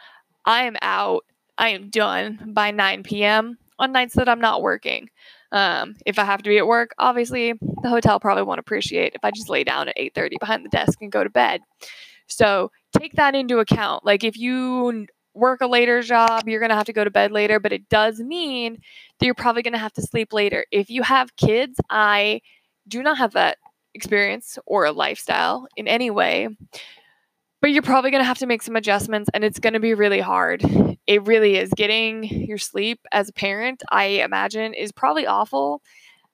I 0.45 0.63
am 0.63 0.77
out. 0.81 1.25
I 1.57 1.69
am 1.69 1.89
done 1.89 2.51
by 2.53 2.71
9 2.71 3.03
p.m. 3.03 3.57
on 3.79 3.91
nights 3.91 4.15
that 4.15 4.29
I'm 4.29 4.41
not 4.41 4.61
working. 4.61 5.09
Um, 5.51 5.95
if 6.05 6.19
I 6.19 6.25
have 6.25 6.43
to 6.43 6.49
be 6.49 6.59
at 6.59 6.67
work, 6.67 6.91
obviously 6.99 7.53
the 7.81 7.89
hotel 7.89 8.19
probably 8.19 8.43
won't 8.43 8.59
appreciate 8.59 9.13
if 9.15 9.23
I 9.23 9.31
just 9.31 9.49
lay 9.49 9.63
down 9.63 9.89
at 9.89 9.97
8:30 9.97 10.37
behind 10.39 10.63
the 10.63 10.69
desk 10.69 11.01
and 11.01 11.11
go 11.11 11.23
to 11.23 11.29
bed. 11.29 11.61
So 12.27 12.71
take 12.97 13.13
that 13.13 13.33
into 13.33 13.59
account. 13.59 14.05
Like 14.05 14.23
if 14.23 14.37
you 14.37 15.07
work 15.33 15.61
a 15.61 15.67
later 15.67 16.01
job, 16.01 16.47
you're 16.47 16.59
going 16.59 16.69
to 16.69 16.75
have 16.75 16.85
to 16.85 16.93
go 16.93 17.03
to 17.03 17.09
bed 17.09 17.31
later, 17.31 17.59
but 17.59 17.73
it 17.73 17.89
does 17.89 18.19
mean 18.19 18.77
that 19.19 19.25
you're 19.25 19.33
probably 19.33 19.61
going 19.61 19.73
to 19.73 19.79
have 19.79 19.93
to 19.93 20.01
sleep 20.01 20.33
later. 20.33 20.65
If 20.71 20.89
you 20.89 21.01
have 21.03 21.35
kids, 21.35 21.79
I 21.89 22.41
do 22.87 23.01
not 23.01 23.17
have 23.17 23.33
that 23.33 23.57
experience 23.93 24.57
or 24.65 24.85
a 24.85 24.91
lifestyle 24.91 25.67
in 25.75 25.87
any 25.87 26.11
way, 26.11 26.49
but 27.61 27.71
you're 27.71 27.81
probably 27.81 28.11
going 28.11 28.21
to 28.21 28.27
have 28.27 28.37
to 28.39 28.45
make 28.45 28.61
some 28.61 28.75
adjustments 28.75 29.29
and 29.33 29.43
it's 29.43 29.59
going 29.59 29.73
to 29.73 29.79
be 29.79 29.93
really 29.93 30.19
hard. 30.19 30.63
It 31.07 31.25
really 31.27 31.55
is. 31.57 31.71
Getting 31.75 32.23
your 32.23 32.57
sleep 32.57 32.99
as 33.11 33.29
a 33.29 33.33
parent, 33.33 33.83
I 33.91 34.05
imagine, 34.05 34.73
is 34.73 34.91
probably 34.91 35.27
awful. 35.27 35.81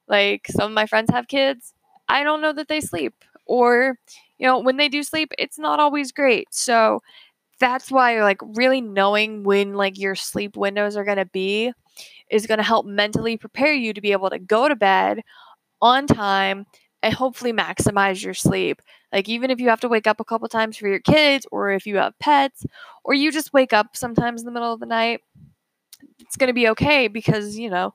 Like 0.07 0.47
some 0.49 0.71
of 0.71 0.75
my 0.75 0.85
friends 0.85 1.09
have 1.11 1.27
kids. 1.27 1.73
I 2.07 2.23
don't 2.23 2.41
know 2.41 2.53
that 2.53 2.67
they 2.67 2.81
sleep. 2.81 3.13
Or, 3.47 3.97
you 4.37 4.47
know, 4.47 4.59
when 4.59 4.77
they 4.77 4.89
do 4.89 5.03
sleep, 5.03 5.31
it's 5.37 5.57
not 5.57 5.79
always 5.79 6.11
great. 6.11 6.47
So 6.51 7.01
that's 7.59 7.89
why 7.89 8.21
like 8.21 8.39
really 8.55 8.81
knowing 8.81 9.43
when 9.43 9.73
like 9.75 9.97
your 9.97 10.15
sleep 10.15 10.57
windows 10.57 10.97
are 10.97 11.05
going 11.05 11.17
to 11.17 11.25
be 11.25 11.71
is 12.29 12.47
going 12.47 12.57
to 12.57 12.63
help 12.63 12.85
mentally 12.85 13.37
prepare 13.37 13.73
you 13.73 13.93
to 13.93 14.01
be 14.01 14.11
able 14.11 14.29
to 14.29 14.39
go 14.39 14.67
to 14.67 14.75
bed 14.75 15.21
on 15.81 16.07
time 16.07 16.65
and 17.05 17.13
hopefully 17.13 17.53
maximize 17.53 18.23
your 18.23 18.33
sleep. 18.33 18.81
Like, 19.13 19.29
even 19.29 19.51
if 19.51 19.59
you 19.59 19.69
have 19.69 19.79
to 19.81 19.87
wake 19.87 20.07
up 20.07 20.19
a 20.19 20.25
couple 20.25 20.47
times 20.47 20.75
for 20.75 20.87
your 20.87 20.99
kids, 20.99 21.45
or 21.51 21.69
if 21.69 21.85
you 21.85 21.97
have 21.97 22.17
pets, 22.17 22.65
or 23.03 23.13
you 23.13 23.31
just 23.31 23.53
wake 23.53 23.73
up 23.73 23.95
sometimes 23.95 24.41
in 24.41 24.47
the 24.47 24.51
middle 24.51 24.73
of 24.73 24.79
the 24.79 24.87
night, 24.87 25.21
it's 26.17 26.35
going 26.35 26.47
to 26.47 26.53
be 26.53 26.67
okay 26.69 27.07
because, 27.07 27.59
you 27.59 27.69
know, 27.69 27.93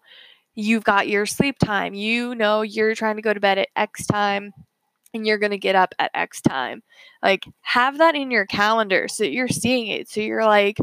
you've 0.54 0.84
got 0.84 1.08
your 1.08 1.26
sleep 1.26 1.58
time. 1.58 1.92
You 1.92 2.36
know, 2.36 2.62
you're 2.62 2.94
trying 2.94 3.16
to 3.16 3.22
go 3.22 3.34
to 3.34 3.40
bed 3.40 3.58
at 3.58 3.68
X 3.74 4.06
time 4.06 4.52
and 5.12 5.26
you're 5.26 5.38
going 5.38 5.50
to 5.50 5.58
get 5.58 5.74
up 5.74 5.92
at 5.98 6.12
X 6.14 6.40
time. 6.40 6.80
Like, 7.20 7.44
have 7.62 7.98
that 7.98 8.14
in 8.14 8.30
your 8.30 8.46
calendar 8.46 9.08
so 9.08 9.24
you're 9.24 9.48
seeing 9.48 9.88
it. 9.88 10.08
So 10.08 10.20
you're 10.20 10.44
like, 10.44 10.78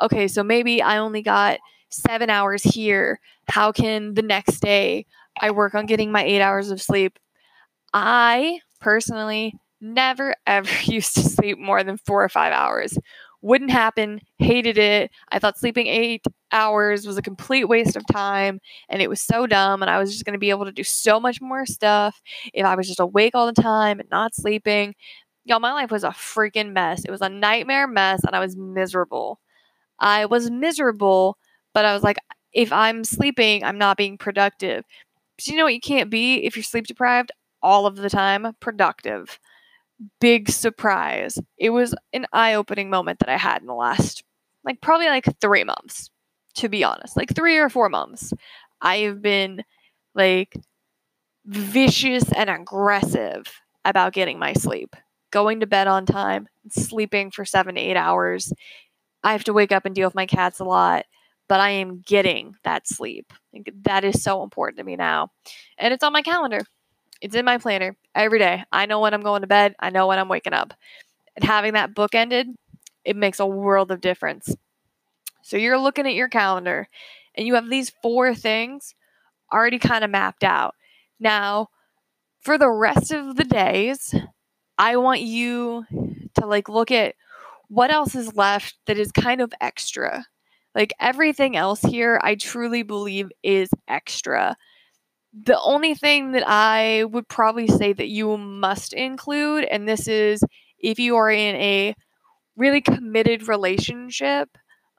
okay, 0.00 0.28
so 0.28 0.44
maybe 0.44 0.80
I 0.80 0.98
only 0.98 1.22
got 1.22 1.58
seven 1.88 2.30
hours 2.30 2.62
here. 2.62 3.18
How 3.48 3.72
can 3.72 4.14
the 4.14 4.22
next 4.22 4.60
day 4.60 5.06
I 5.40 5.50
work 5.50 5.74
on 5.74 5.86
getting 5.86 6.12
my 6.12 6.22
eight 6.22 6.40
hours 6.40 6.70
of 6.70 6.80
sleep? 6.80 7.18
I 7.92 8.60
personally 8.80 9.54
never 9.80 10.34
ever 10.46 10.70
used 10.84 11.14
to 11.14 11.22
sleep 11.22 11.58
more 11.58 11.82
than 11.84 11.96
four 11.98 12.22
or 12.24 12.28
five 12.28 12.52
hours. 12.52 12.98
Wouldn't 13.44 13.72
happen, 13.72 14.20
hated 14.38 14.78
it. 14.78 15.10
I 15.30 15.40
thought 15.40 15.58
sleeping 15.58 15.88
eight 15.88 16.24
hours 16.52 17.06
was 17.06 17.16
a 17.18 17.22
complete 17.22 17.64
waste 17.64 17.96
of 17.96 18.06
time 18.06 18.60
and 18.88 19.02
it 19.02 19.08
was 19.10 19.20
so 19.20 19.48
dumb. 19.48 19.82
And 19.82 19.90
I 19.90 19.98
was 19.98 20.12
just 20.12 20.24
going 20.24 20.34
to 20.34 20.38
be 20.38 20.50
able 20.50 20.64
to 20.64 20.70
do 20.72 20.84
so 20.84 21.18
much 21.18 21.40
more 21.40 21.66
stuff 21.66 22.22
if 22.54 22.64
I 22.64 22.76
was 22.76 22.86
just 22.86 23.00
awake 23.00 23.34
all 23.34 23.46
the 23.46 23.60
time 23.60 23.98
and 23.98 24.08
not 24.10 24.36
sleeping. 24.36 24.94
Y'all, 25.44 25.58
my 25.58 25.72
life 25.72 25.90
was 25.90 26.04
a 26.04 26.10
freaking 26.10 26.72
mess. 26.72 27.04
It 27.04 27.10
was 27.10 27.20
a 27.20 27.28
nightmare 27.28 27.88
mess 27.88 28.22
and 28.24 28.36
I 28.36 28.38
was 28.38 28.56
miserable. 28.56 29.40
I 29.98 30.26
was 30.26 30.50
miserable, 30.50 31.38
but 31.74 31.84
I 31.84 31.94
was 31.94 32.02
like, 32.02 32.18
if 32.52 32.72
I'm 32.72 33.04
sleeping, 33.04 33.64
I'm 33.64 33.78
not 33.78 33.96
being 33.96 34.18
productive. 34.18 34.84
Do 35.38 35.52
you 35.52 35.58
know 35.58 35.64
what 35.64 35.74
you 35.74 35.80
can't 35.80 36.10
be 36.10 36.44
if 36.44 36.56
you're 36.56 36.62
sleep 36.64 36.86
deprived? 36.86 37.32
All 37.62 37.86
of 37.86 37.96
the 37.96 38.10
time, 38.10 38.54
productive 38.60 39.38
big 40.20 40.50
surprise. 40.50 41.38
It 41.58 41.70
was 41.70 41.94
an 42.12 42.26
eye 42.32 42.54
opening 42.54 42.90
moment 42.90 43.20
that 43.20 43.28
I 43.28 43.36
had 43.36 43.60
in 43.60 43.68
the 43.68 43.74
last, 43.74 44.24
like, 44.64 44.80
probably 44.80 45.06
like 45.06 45.26
three 45.40 45.64
months, 45.64 46.10
to 46.54 46.68
be 46.68 46.84
honest. 46.84 47.16
Like, 47.16 47.34
three 47.34 47.56
or 47.58 47.68
four 47.68 47.88
months. 47.88 48.32
I 48.80 48.98
have 48.98 49.22
been 49.22 49.62
like 50.14 50.56
vicious 51.46 52.30
and 52.32 52.50
aggressive 52.50 53.44
about 53.84 54.12
getting 54.12 54.38
my 54.38 54.52
sleep, 54.52 54.96
going 55.30 55.60
to 55.60 55.66
bed 55.66 55.86
on 55.86 56.06
time, 56.06 56.48
sleeping 56.70 57.30
for 57.30 57.44
seven 57.44 57.76
to 57.76 57.80
eight 57.80 57.96
hours. 57.96 58.52
I 59.22 59.32
have 59.32 59.44
to 59.44 59.52
wake 59.52 59.72
up 59.72 59.84
and 59.86 59.94
deal 59.94 60.06
with 60.06 60.14
my 60.14 60.26
cats 60.26 60.60
a 60.60 60.64
lot, 60.64 61.06
but 61.48 61.60
I 61.60 61.70
am 61.70 62.02
getting 62.04 62.54
that 62.64 62.88
sleep. 62.88 63.32
That 63.84 64.04
is 64.04 64.22
so 64.22 64.42
important 64.42 64.78
to 64.78 64.84
me 64.84 64.96
now. 64.96 65.30
And 65.78 65.94
it's 65.94 66.04
on 66.04 66.12
my 66.12 66.22
calendar. 66.22 66.62
It's 67.22 67.36
in 67.36 67.44
my 67.44 67.58
planner 67.58 67.96
every 68.16 68.40
day. 68.40 68.64
I 68.72 68.86
know 68.86 69.00
when 69.00 69.14
I'm 69.14 69.22
going 69.22 69.42
to 69.42 69.46
bed, 69.46 69.76
I 69.78 69.90
know 69.90 70.08
when 70.08 70.18
I'm 70.18 70.28
waking 70.28 70.54
up. 70.54 70.74
And 71.36 71.44
having 71.44 71.74
that 71.74 71.94
book 71.94 72.14
ended, 72.14 72.48
it 73.04 73.16
makes 73.16 73.40
a 73.40 73.46
world 73.46 73.92
of 73.92 74.00
difference. 74.00 74.54
So 75.42 75.56
you're 75.56 75.78
looking 75.78 76.06
at 76.06 76.14
your 76.14 76.28
calendar 76.28 76.88
and 77.36 77.46
you 77.46 77.54
have 77.54 77.70
these 77.70 77.92
four 78.02 78.34
things 78.34 78.94
already 79.52 79.78
kind 79.78 80.02
of 80.04 80.10
mapped 80.10 80.42
out. 80.44 80.74
Now, 81.20 81.68
for 82.40 82.58
the 82.58 82.70
rest 82.70 83.12
of 83.12 83.36
the 83.36 83.44
days, 83.44 84.14
I 84.76 84.96
want 84.96 85.20
you 85.20 85.84
to 86.34 86.46
like 86.46 86.68
look 86.68 86.90
at 86.90 87.14
what 87.68 87.92
else 87.92 88.16
is 88.16 88.34
left 88.34 88.74
that 88.86 88.98
is 88.98 89.12
kind 89.12 89.40
of 89.40 89.52
extra. 89.60 90.26
Like 90.74 90.92
everything 90.98 91.56
else 91.56 91.82
here, 91.82 92.20
I 92.22 92.34
truly 92.34 92.82
believe 92.82 93.30
is 93.44 93.70
extra. 93.86 94.56
The 95.32 95.58
only 95.60 95.94
thing 95.94 96.32
that 96.32 96.44
I 96.46 97.04
would 97.04 97.26
probably 97.28 97.66
say 97.66 97.92
that 97.92 98.08
you 98.08 98.36
must 98.36 98.92
include, 98.92 99.64
and 99.64 99.88
this 99.88 100.06
is 100.06 100.44
if 100.78 100.98
you 100.98 101.16
are 101.16 101.30
in 101.30 101.56
a 101.56 101.94
really 102.56 102.80
committed 102.82 103.48
relationship, 103.48 104.50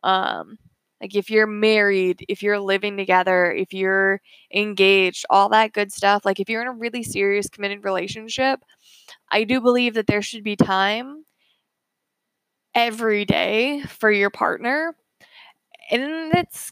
um, 0.04 0.58
like 1.02 1.16
if 1.16 1.30
you're 1.30 1.48
married, 1.48 2.25
if 2.30 2.44
you're 2.44 2.60
living 2.60 2.98
together, 2.98 3.52
if 3.54 3.74
you're 3.74 4.22
engaged, 4.54 5.25
all 5.30 5.50
that 5.50 5.74
good 5.74 5.92
stuff, 5.94 6.25
like 6.25 6.40
if 6.40 6.50
you're 6.50 6.62
in 6.63 6.68
a 6.70 6.74
really 6.74 7.04
serious 7.04 7.50
committed 7.50 7.84
relationship, 7.86 8.62
I 9.32 9.44
do 9.46 9.62
believe 9.62 9.96
that 9.96 10.08
there 10.08 10.22
should 10.24 10.44
be 10.44 10.56
time 10.56 11.25
every 12.75 13.25
day 13.25 13.82
for 13.84 14.12
your 14.12 14.30
partner. 14.30 14.96
And 15.92 16.34
it's 16.34 16.72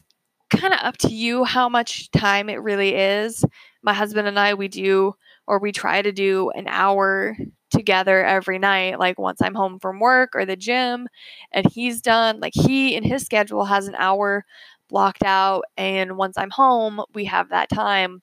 kind 0.52 0.72
of 0.74 0.80
up 0.82 0.96
to 0.98 1.08
you 1.08 1.44
how 1.44 1.68
much 1.68 2.10
time 2.10 2.48
it 2.48 2.62
really 2.62 2.94
is. 2.94 3.44
My 3.82 3.92
husband 3.92 4.28
and 4.28 4.38
I, 4.38 4.54
we 4.54 4.68
do, 4.68 5.14
or 5.46 5.58
we 5.58 5.72
try 5.72 6.02
to 6.02 6.12
do 6.12 6.50
an 6.50 6.66
hour 6.68 7.36
together 7.70 8.24
every 8.24 8.58
night, 8.58 8.98
like 8.98 9.18
once 9.18 9.40
I'm 9.42 9.54
home 9.54 9.78
from 9.80 9.98
work 9.98 10.30
or 10.34 10.44
the 10.46 10.56
gym, 10.56 11.08
and 11.52 11.66
he's 11.72 12.00
done, 12.02 12.40
like 12.40 12.52
he 12.54 12.94
in 12.94 13.02
his 13.02 13.22
schedule 13.24 13.64
has 13.64 13.88
an 13.88 13.94
hour 13.96 14.44
blocked 14.88 15.24
out, 15.24 15.64
and 15.76 16.16
once 16.16 16.36
I'm 16.36 16.50
home, 16.50 17.02
we 17.14 17.24
have 17.26 17.48
that 17.48 17.70
time. 17.70 18.22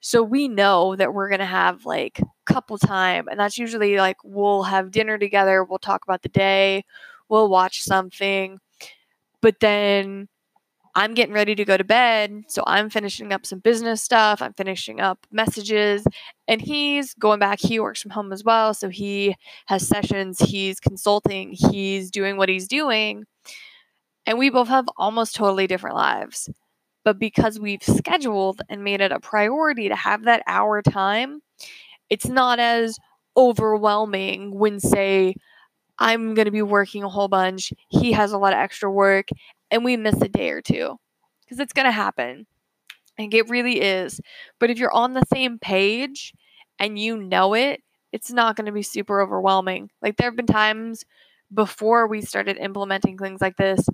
So 0.00 0.22
we 0.22 0.48
know 0.48 0.96
that 0.96 1.12
we're 1.12 1.28
going 1.28 1.40
to 1.40 1.44
have 1.44 1.84
like 1.84 2.20
couple 2.46 2.78
time, 2.78 3.28
and 3.28 3.38
that's 3.40 3.58
usually 3.58 3.96
like 3.98 4.16
we'll 4.24 4.62
have 4.64 4.92
dinner 4.92 5.18
together, 5.18 5.64
we'll 5.64 5.78
talk 5.78 6.02
about 6.04 6.22
the 6.22 6.28
day, 6.30 6.84
we'll 7.28 7.48
watch 7.50 7.82
something, 7.82 8.58
but 9.42 9.60
then 9.60 10.28
I'm 10.98 11.14
getting 11.14 11.32
ready 11.32 11.54
to 11.54 11.64
go 11.64 11.76
to 11.76 11.84
bed. 11.84 12.42
So 12.48 12.64
I'm 12.66 12.90
finishing 12.90 13.32
up 13.32 13.46
some 13.46 13.60
business 13.60 14.02
stuff. 14.02 14.42
I'm 14.42 14.52
finishing 14.54 15.00
up 15.00 15.28
messages. 15.30 16.04
And 16.48 16.60
he's 16.60 17.14
going 17.14 17.38
back. 17.38 17.60
He 17.60 17.78
works 17.78 18.02
from 18.02 18.10
home 18.10 18.32
as 18.32 18.42
well. 18.42 18.74
So 18.74 18.88
he 18.88 19.36
has 19.66 19.86
sessions. 19.86 20.40
He's 20.40 20.80
consulting. 20.80 21.52
He's 21.52 22.10
doing 22.10 22.36
what 22.36 22.48
he's 22.48 22.66
doing. 22.66 23.26
And 24.26 24.40
we 24.40 24.50
both 24.50 24.66
have 24.66 24.88
almost 24.96 25.36
totally 25.36 25.68
different 25.68 25.94
lives. 25.94 26.50
But 27.04 27.20
because 27.20 27.60
we've 27.60 27.82
scheduled 27.82 28.60
and 28.68 28.82
made 28.82 29.00
it 29.00 29.12
a 29.12 29.20
priority 29.20 29.88
to 29.88 29.94
have 29.94 30.24
that 30.24 30.42
hour 30.48 30.82
time, 30.82 31.42
it's 32.10 32.26
not 32.26 32.58
as 32.58 32.98
overwhelming 33.36 34.58
when, 34.58 34.80
say, 34.80 35.36
I'm 35.98 36.34
going 36.34 36.46
to 36.46 36.52
be 36.52 36.62
working 36.62 37.02
a 37.02 37.08
whole 37.08 37.28
bunch, 37.28 37.72
he 37.88 38.12
has 38.12 38.32
a 38.32 38.38
lot 38.38 38.52
of 38.52 38.58
extra 38.58 38.90
work, 38.90 39.28
and 39.70 39.84
we 39.84 39.96
miss 39.96 40.20
a 40.22 40.28
day 40.28 40.50
or 40.50 40.62
two. 40.62 40.96
Because 41.44 41.60
it's 41.60 41.72
going 41.72 41.86
to 41.86 41.92
happen. 41.92 42.46
And 43.16 43.32
it 43.32 43.48
really 43.48 43.80
is. 43.80 44.20
But 44.60 44.70
if 44.70 44.78
you're 44.78 44.94
on 44.94 45.14
the 45.14 45.24
same 45.32 45.58
page 45.58 46.34
and 46.78 46.98
you 46.98 47.16
know 47.16 47.54
it, 47.54 47.80
it's 48.12 48.30
not 48.30 48.54
going 48.54 48.66
to 48.66 48.72
be 48.72 48.82
super 48.82 49.20
overwhelming. 49.20 49.90
Like, 50.02 50.16
there 50.16 50.28
have 50.28 50.36
been 50.36 50.46
times 50.46 51.04
before 51.52 52.06
we 52.06 52.20
started 52.20 52.58
implementing 52.58 53.18
things 53.18 53.40
like 53.40 53.56
this, 53.56 53.86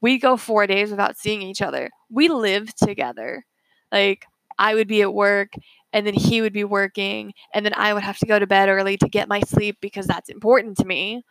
we 0.00 0.18
go 0.18 0.36
four 0.36 0.66
days 0.66 0.90
without 0.90 1.18
seeing 1.18 1.42
each 1.42 1.60
other. 1.60 1.90
We 2.08 2.28
live 2.28 2.74
together. 2.74 3.44
Like, 3.92 4.24
I 4.58 4.74
would 4.74 4.88
be 4.88 5.02
at 5.02 5.12
work 5.12 5.54
and 5.92 6.06
then 6.06 6.14
he 6.14 6.40
would 6.40 6.52
be 6.52 6.64
working 6.64 7.32
and 7.54 7.64
then 7.64 7.74
I 7.76 7.92
would 7.94 8.02
have 8.02 8.18
to 8.18 8.26
go 8.26 8.38
to 8.38 8.46
bed 8.46 8.68
early 8.68 8.96
to 8.98 9.08
get 9.08 9.28
my 9.28 9.40
sleep 9.40 9.78
because 9.80 10.06
that's 10.06 10.28
important 10.28 10.76
to 10.78 10.84
me. 10.84 11.24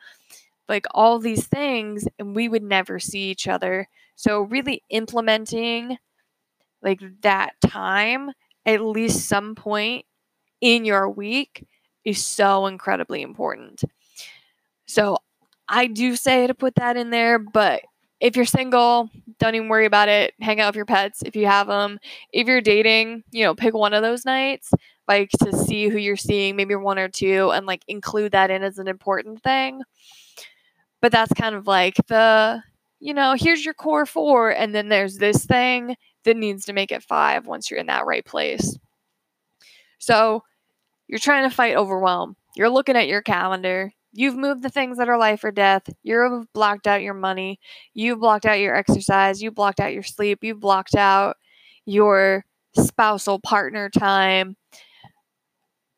Like 0.67 0.85
all 0.91 1.19
these 1.19 1.47
things 1.47 2.07
and 2.19 2.35
we 2.35 2.47
would 2.49 2.63
never 2.63 2.99
see 2.99 3.29
each 3.29 3.47
other. 3.47 3.87
So 4.15 4.41
really 4.41 4.83
implementing 4.89 5.97
like 6.81 7.01
that 7.21 7.53
time 7.65 8.31
at 8.65 8.81
least 8.81 9.27
some 9.27 9.55
point 9.55 10.05
in 10.61 10.85
your 10.85 11.09
week 11.09 11.65
is 12.05 12.23
so 12.23 12.67
incredibly 12.67 13.21
important. 13.21 13.83
So 14.85 15.17
I 15.67 15.87
do 15.87 16.15
say 16.15 16.47
to 16.47 16.53
put 16.53 16.75
that 16.75 16.97
in 16.97 17.09
there, 17.09 17.39
but 17.39 17.81
if 18.19 18.35
you're 18.35 18.45
single, 18.45 19.09
don't 19.39 19.55
even 19.55 19.69
worry 19.69 19.85
about 19.85 20.09
it. 20.09 20.33
Hang 20.41 20.59
out 20.59 20.69
with 20.69 20.75
your 20.75 20.85
pets 20.85 21.23
if 21.23 21.35
you 21.35 21.45
have 21.45 21.67
them. 21.67 21.99
If 22.33 22.47
you're 22.47 22.61
dating, 22.61 23.23
you 23.31 23.43
know, 23.43 23.55
pick 23.55 23.73
one 23.73 23.93
of 23.93 24.03
those 24.03 24.25
nights, 24.25 24.71
like 25.07 25.29
to 25.43 25.55
see 25.55 25.87
who 25.87 25.97
you're 25.97 26.17
seeing, 26.17 26.55
maybe 26.55 26.75
one 26.75 26.99
or 26.99 27.07
two, 27.07 27.51
and 27.51 27.65
like 27.65 27.83
include 27.87 28.33
that 28.33 28.51
in 28.51 28.63
as 28.63 28.77
an 28.77 28.87
important 28.87 29.41
thing. 29.41 29.81
But 31.01 31.11
that's 31.11 31.33
kind 31.33 31.55
of 31.55 31.65
like 31.65 31.95
the, 32.07 32.61
you 32.99 33.13
know, 33.13 33.35
here's 33.39 33.63
your 33.63 33.73
core 33.73 34.05
four, 34.05 34.49
and 34.49 34.75
then 34.75 34.89
there's 34.89 35.17
this 35.17 35.45
thing 35.45 35.95
that 36.25 36.35
needs 36.35 36.65
to 36.65 36.73
make 36.73 36.91
it 36.91 37.03
five 37.03 37.47
once 37.47 37.71
you're 37.71 37.79
in 37.79 37.87
that 37.87 38.05
right 38.05 38.25
place. 38.25 38.77
So 39.99 40.43
you're 41.07 41.19
trying 41.19 41.49
to 41.49 41.55
fight 41.55 41.77
overwhelm. 41.77 42.35
You're 42.55 42.69
looking 42.69 42.97
at 42.97 43.07
your 43.07 43.21
calendar. 43.21 43.93
You've 44.11 44.35
moved 44.35 44.63
the 44.63 44.69
things 44.69 44.97
that 44.97 45.09
are 45.09 45.17
life 45.17 45.43
or 45.43 45.51
death. 45.51 45.83
You've 46.01 46.51
blocked 46.53 46.87
out 46.87 47.03
your 47.03 47.13
money. 47.13 47.59
You've 47.93 48.19
blocked 48.19 48.45
out 48.45 48.59
your 48.59 48.75
exercise. 48.75 49.41
You've 49.41 49.55
blocked 49.55 49.79
out 49.79 49.93
your 49.93 50.03
sleep. 50.03 50.39
You've 50.43 50.59
blocked 50.59 50.95
out 50.95 51.37
your 51.85 52.45
spousal 52.75 53.39
partner 53.39 53.89
time. 53.89 54.55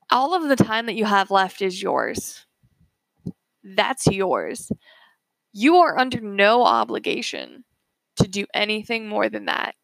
All 0.10 0.34
of 0.34 0.50
the 0.50 0.62
time 0.62 0.88
that 0.88 0.96
you 0.96 1.06
have 1.06 1.32
left 1.32 1.62
is 1.62 1.82
yours. 1.82 2.46
That's 3.63 4.08
yours. 4.08 4.72
You 5.53 5.77
are 5.77 5.98
under 5.98 6.20
no 6.20 6.63
obligation 6.63 7.63
to 8.18 8.27
do 8.27 8.46
anything 8.53 9.08
more 9.08 9.30
than 9.30 9.46
that. 9.46 9.75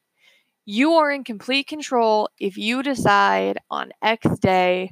You 0.65 0.93
are 0.96 1.12
in 1.12 1.24
complete 1.24 1.67
control 1.67 2.29
if 2.39 2.57
you 2.57 2.84
decide 2.84 3.57
on 3.72 3.91
X 4.01 4.27
day 4.39 4.91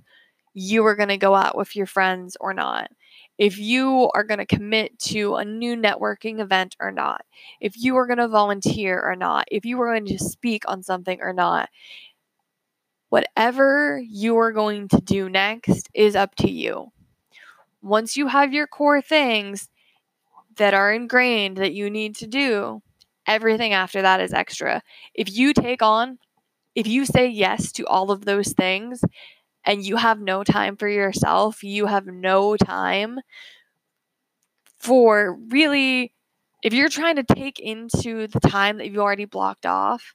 you 0.54 0.86
are 0.86 0.96
going 0.96 1.10
to 1.10 1.18
go 1.18 1.36
out 1.36 1.58
with 1.58 1.76
your 1.76 1.86
friends 1.86 2.38
or 2.40 2.54
not 2.54 2.90
if 3.38 3.60
you 3.60 4.10
are 4.14 4.24
going 4.24 4.38
to 4.38 4.46
commit 4.46 4.98
to 5.00 5.36
a 5.36 5.46
new 5.46 5.76
networking 5.76 6.40
event 6.40 6.76
or 6.80 6.92
not, 6.92 7.22
if 7.60 7.78
you 7.78 7.98
are 7.98 8.08
going 8.08 8.20
to 8.20 8.28
volunteer 8.28 9.02
or 9.02 9.16
not, 9.16 9.46
if 9.52 9.66
you 9.66 9.80
are 9.82 9.92
going 9.92 10.06
to 10.06 10.18
speak 10.18 10.64
on 10.68 10.84
something 10.84 11.20
or 11.22 11.34
not. 11.34 11.70
Whatever 13.10 14.02
you 14.06 14.38
are 14.38 14.52
going 14.52 14.88
to 14.90 15.00
do 15.00 15.30
next 15.30 15.90
is 15.94 16.16
up 16.16 16.36
to 16.36 16.50
you. 16.50 16.92
Once 17.82 18.18
you 18.18 18.28
have 18.28 18.52
your 18.52 18.68
core 18.68 19.02
things 19.02 19.70
that 20.58 20.74
are 20.74 20.92
ingrained 20.92 21.58
that 21.58 21.74
you 21.74 21.90
need 21.90 22.16
to 22.16 22.28
do, 22.28 22.82
everything 23.28 23.74
after 23.74 24.02
that 24.02 24.22
is 24.22 24.34
extra. 24.34 24.82
If 25.14 25.36
you 25.36 25.54
take 25.54 25.82
on, 25.82 26.18
if 26.74 26.88
you 26.88 27.06
say 27.06 27.28
yes 27.28 27.72
to 27.74 27.86
all 27.86 28.12
of 28.12 28.26
those 28.26 28.54
things, 28.54 29.02
and 29.66 29.86
you 29.86 29.96
have 29.98 30.20
no 30.20 30.44
time 30.44 30.78
for 30.78 30.88
yourself, 30.88 31.64
you 31.64 31.88
have 31.88 32.06
no 32.06 32.56
time 32.58 33.20
for 34.80 35.38
really, 35.50 36.14
if 36.64 36.74
you're 36.74 36.90
trying 36.90 37.16
to 37.16 37.24
take 37.24 37.60
into 37.60 38.28
the 38.28 38.40
time 38.40 38.78
that 38.78 38.88
you've 38.88 38.98
already 39.00 39.26
blocked 39.26 39.66
off, 39.66 40.14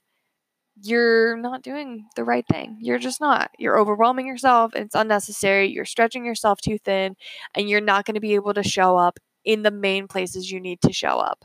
you're 0.81 1.37
not 1.37 1.61
doing 1.61 2.05
the 2.15 2.23
right 2.23 2.45
thing. 2.47 2.77
You're 2.79 2.99
just 2.99 3.21
not. 3.21 3.51
You're 3.59 3.79
overwhelming 3.79 4.25
yourself. 4.25 4.73
It's 4.75 4.95
unnecessary. 4.95 5.67
You're 5.67 5.85
stretching 5.85 6.25
yourself 6.25 6.61
too 6.61 6.77
thin, 6.79 7.15
and 7.53 7.69
you're 7.69 7.81
not 7.81 8.05
going 8.05 8.15
to 8.15 8.21
be 8.21 8.35
able 8.35 8.53
to 8.53 8.63
show 8.63 8.97
up 8.97 9.19
in 9.43 9.63
the 9.63 9.71
main 9.71 10.07
places 10.07 10.51
you 10.51 10.59
need 10.59 10.81
to 10.81 10.93
show 10.93 11.19
up. 11.19 11.43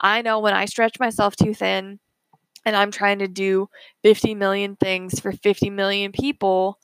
I 0.00 0.22
know 0.22 0.40
when 0.40 0.54
I 0.54 0.66
stretch 0.66 1.00
myself 1.00 1.36
too 1.36 1.54
thin 1.54 1.98
and 2.64 2.76
I'm 2.76 2.90
trying 2.90 3.20
to 3.20 3.28
do 3.28 3.68
50 4.02 4.34
million 4.34 4.76
things 4.76 5.20
for 5.20 5.32
50 5.32 5.70
million 5.70 6.12
people, 6.12 6.78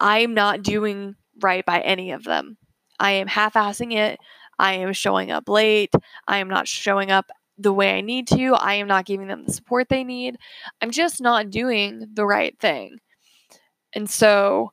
I'm 0.00 0.34
not 0.34 0.62
doing 0.62 1.16
right 1.40 1.64
by 1.64 1.80
any 1.80 2.12
of 2.12 2.24
them. 2.24 2.56
I 2.98 3.12
am 3.12 3.26
half 3.26 3.54
assing 3.54 3.94
it. 3.94 4.18
I 4.58 4.74
am 4.74 4.92
showing 4.92 5.30
up 5.30 5.48
late. 5.48 5.92
I 6.26 6.38
am 6.38 6.48
not 6.48 6.66
showing 6.66 7.10
up 7.10 7.30
the 7.56 7.72
way 7.72 7.96
I 7.96 8.00
need 8.00 8.28
to. 8.28 8.54
I 8.54 8.74
am 8.74 8.88
not 8.88 9.04
giving 9.04 9.28
them 9.28 9.44
the 9.44 9.52
support 9.52 9.88
they 9.88 10.04
need. 10.04 10.36
I'm 10.80 10.90
just 10.90 11.20
not 11.20 11.50
doing 11.50 12.06
the 12.12 12.26
right 12.26 12.58
thing. 12.58 12.98
And 13.94 14.08
so 14.08 14.72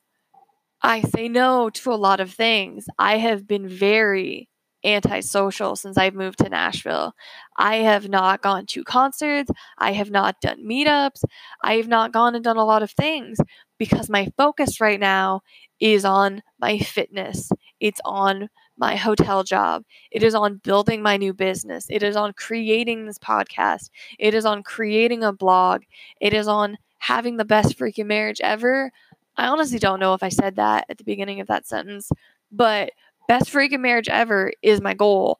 I 0.81 1.01
say 1.01 1.27
no 1.29 1.69
to 1.71 1.93
a 1.93 1.95
lot 1.95 2.19
of 2.19 2.31
things. 2.31 2.85
I 2.99 3.17
have 3.17 3.47
been 3.47 3.67
very 3.67 4.49
antisocial 4.83 5.75
since 5.75 5.97
I've 5.97 6.13
moved 6.13 6.37
to 6.39 6.49
Nashville. 6.49 7.13
I 7.57 7.77
have 7.77 8.07
not 8.07 8.43
gone 8.43 8.67
to 8.67 8.83
concerts. 8.83 9.49
I 9.79 9.93
have 9.93 10.11
not 10.11 10.39
done 10.41 10.63
meetups. 10.63 11.23
I 11.63 11.77
have 11.77 11.87
not 11.87 12.11
gone 12.11 12.35
and 12.35 12.43
done 12.43 12.57
a 12.57 12.65
lot 12.65 12.83
of 12.83 12.91
things 12.91 13.39
because 13.77 14.09
my 14.09 14.31
focus 14.37 14.79
right 14.81 14.99
now 14.99 15.41
is 15.79 16.05
on 16.05 16.41
my 16.59 16.79
fitness. 16.79 17.49
It's 17.79 17.99
on 18.05 18.49
my 18.77 18.95
hotel 18.95 19.43
job. 19.43 19.83
It 20.11 20.23
is 20.23 20.35
on 20.35 20.57
building 20.63 21.01
my 21.01 21.17
new 21.17 21.33
business. 21.33 21.85
It 21.89 22.03
is 22.03 22.15
on 22.15 22.33
creating 22.33 23.05
this 23.05 23.19
podcast. 23.19 23.89
It 24.19 24.33
is 24.33 24.45
on 24.45 24.63
creating 24.63 25.23
a 25.23 25.33
blog. 25.33 25.83
It 26.19 26.33
is 26.33 26.47
on 26.47 26.77
having 26.99 27.37
the 27.37 27.45
best 27.45 27.77
freaking 27.77 28.07
marriage 28.07 28.41
ever. 28.41 28.91
I 29.37 29.47
honestly 29.47 29.79
don't 29.79 29.99
know 29.99 30.13
if 30.13 30.23
I 30.23 30.29
said 30.29 30.55
that 30.55 30.85
at 30.89 30.97
the 30.97 31.03
beginning 31.03 31.39
of 31.39 31.47
that 31.47 31.67
sentence, 31.67 32.09
but 32.51 32.91
best 33.27 33.51
freaking 33.51 33.81
marriage 33.81 34.09
ever 34.09 34.51
is 34.61 34.81
my 34.81 34.93
goal. 34.93 35.39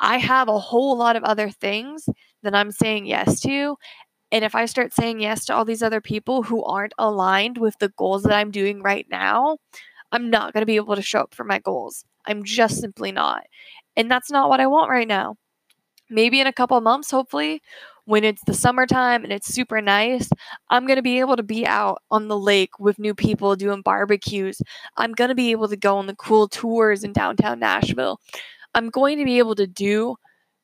I 0.00 0.18
have 0.18 0.48
a 0.48 0.58
whole 0.58 0.96
lot 0.96 1.16
of 1.16 1.24
other 1.24 1.50
things 1.50 2.08
that 2.42 2.54
I'm 2.54 2.70
saying 2.70 3.06
yes 3.06 3.40
to. 3.40 3.76
And 4.30 4.44
if 4.44 4.54
I 4.54 4.66
start 4.66 4.92
saying 4.92 5.20
yes 5.20 5.44
to 5.46 5.54
all 5.54 5.64
these 5.64 5.82
other 5.82 6.00
people 6.00 6.42
who 6.42 6.62
aren't 6.64 6.94
aligned 6.98 7.58
with 7.58 7.78
the 7.78 7.88
goals 7.90 8.24
that 8.24 8.34
I'm 8.34 8.50
doing 8.50 8.82
right 8.82 9.06
now, 9.10 9.58
I'm 10.12 10.30
not 10.30 10.52
going 10.52 10.62
to 10.62 10.66
be 10.66 10.76
able 10.76 10.96
to 10.96 11.02
show 11.02 11.20
up 11.20 11.34
for 11.34 11.44
my 11.44 11.58
goals. 11.58 12.04
I'm 12.26 12.44
just 12.44 12.80
simply 12.80 13.12
not. 13.12 13.44
And 13.96 14.10
that's 14.10 14.30
not 14.30 14.48
what 14.48 14.60
I 14.60 14.66
want 14.66 14.90
right 14.90 15.08
now. 15.08 15.36
Maybe 16.10 16.40
in 16.40 16.46
a 16.46 16.52
couple 16.52 16.80
months, 16.80 17.10
hopefully, 17.10 17.60
when 18.04 18.24
it's 18.24 18.42
the 18.46 18.54
summertime 18.54 19.22
and 19.24 19.32
it's 19.32 19.52
super 19.52 19.82
nice, 19.82 20.30
I'm 20.70 20.86
going 20.86 20.96
to 20.96 21.02
be 21.02 21.20
able 21.20 21.36
to 21.36 21.42
be 21.42 21.66
out 21.66 22.00
on 22.10 22.28
the 22.28 22.38
lake 22.38 22.78
with 22.78 22.98
new 22.98 23.14
people 23.14 23.54
doing 23.56 23.82
barbecues. 23.82 24.62
I'm 24.96 25.12
going 25.12 25.28
to 25.28 25.34
be 25.34 25.50
able 25.50 25.68
to 25.68 25.76
go 25.76 25.98
on 25.98 26.06
the 26.06 26.16
cool 26.16 26.48
tours 26.48 27.04
in 27.04 27.12
downtown 27.12 27.60
Nashville. 27.60 28.20
I'm 28.74 28.88
going 28.88 29.18
to 29.18 29.26
be 29.26 29.38
able 29.38 29.54
to 29.56 29.66
do 29.66 30.16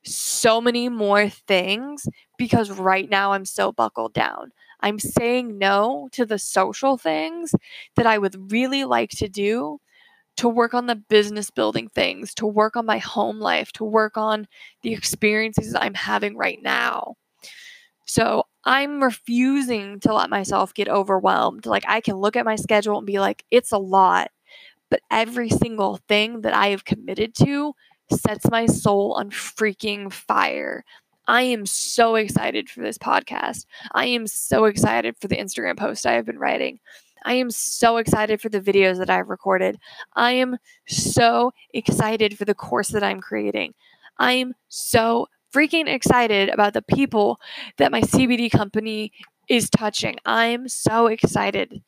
so 0.04 0.60
many 0.60 0.88
more 0.88 1.28
things 1.28 2.08
because 2.38 2.70
right 2.70 3.08
now 3.08 3.32
I'm 3.32 3.44
so 3.44 3.72
buckled 3.72 4.14
down. 4.14 4.52
I'm 4.80 4.98
saying 4.98 5.58
no 5.58 6.08
to 6.12 6.26
the 6.26 6.38
social 6.38 6.98
things 6.98 7.54
that 7.96 8.06
I 8.06 8.18
would 8.18 8.52
really 8.52 8.84
like 8.84 9.10
to 9.10 9.28
do 9.28 9.78
to 10.38 10.48
work 10.48 10.74
on 10.74 10.86
the 10.86 10.96
business 10.96 11.50
building 11.50 11.88
things, 11.88 12.34
to 12.34 12.46
work 12.46 12.76
on 12.76 12.86
my 12.86 12.98
home 12.98 13.40
life, 13.40 13.72
to 13.72 13.84
work 13.84 14.16
on 14.16 14.46
the 14.82 14.92
experiences 14.94 15.74
I'm 15.74 15.94
having 15.94 16.36
right 16.36 16.60
now. 16.62 17.14
So 18.06 18.44
I'm 18.64 19.02
refusing 19.02 20.00
to 20.00 20.14
let 20.14 20.30
myself 20.30 20.74
get 20.74 20.88
overwhelmed. 20.88 21.66
Like 21.66 21.84
I 21.88 22.00
can 22.00 22.16
look 22.16 22.36
at 22.36 22.44
my 22.44 22.56
schedule 22.56 22.98
and 22.98 23.06
be 23.06 23.18
like, 23.18 23.44
it's 23.50 23.72
a 23.72 23.78
lot. 23.78 24.30
But 24.90 25.00
every 25.10 25.50
single 25.50 25.98
thing 26.08 26.42
that 26.42 26.54
I 26.54 26.68
have 26.68 26.84
committed 26.84 27.34
to 27.36 27.74
sets 28.10 28.50
my 28.50 28.66
soul 28.66 29.12
on 29.12 29.30
freaking 29.30 30.12
fire. 30.12 30.84
I 31.26 31.42
am 31.42 31.64
so 31.64 32.16
excited 32.16 32.68
for 32.68 32.80
this 32.80 32.98
podcast. 32.98 33.64
I 33.92 34.06
am 34.06 34.26
so 34.26 34.66
excited 34.66 35.16
for 35.20 35.28
the 35.28 35.36
Instagram 35.36 35.78
post 35.78 36.06
I 36.06 36.12
have 36.12 36.26
been 36.26 36.38
writing. 36.38 36.80
I 37.24 37.34
am 37.34 37.50
so 37.50 37.96
excited 37.96 38.40
for 38.40 38.50
the 38.50 38.60
videos 38.60 38.98
that 38.98 39.08
I've 39.08 39.30
recorded. 39.30 39.78
I 40.14 40.32
am 40.32 40.58
so 40.86 41.52
excited 41.72 42.36
for 42.36 42.44
the 42.44 42.54
course 42.54 42.88
that 42.88 43.02
I'm 43.02 43.20
creating. 43.20 43.72
I 44.18 44.32
am 44.34 44.54
so 44.68 45.28
freaking 45.52 45.88
excited 45.88 46.50
about 46.50 46.74
the 46.74 46.82
people 46.82 47.40
that 47.78 47.92
my 47.92 48.02
CBD 48.02 48.50
company 48.50 49.12
is 49.48 49.70
touching. 49.70 50.16
I'm 50.26 50.68
so 50.68 51.06
excited 51.06 51.82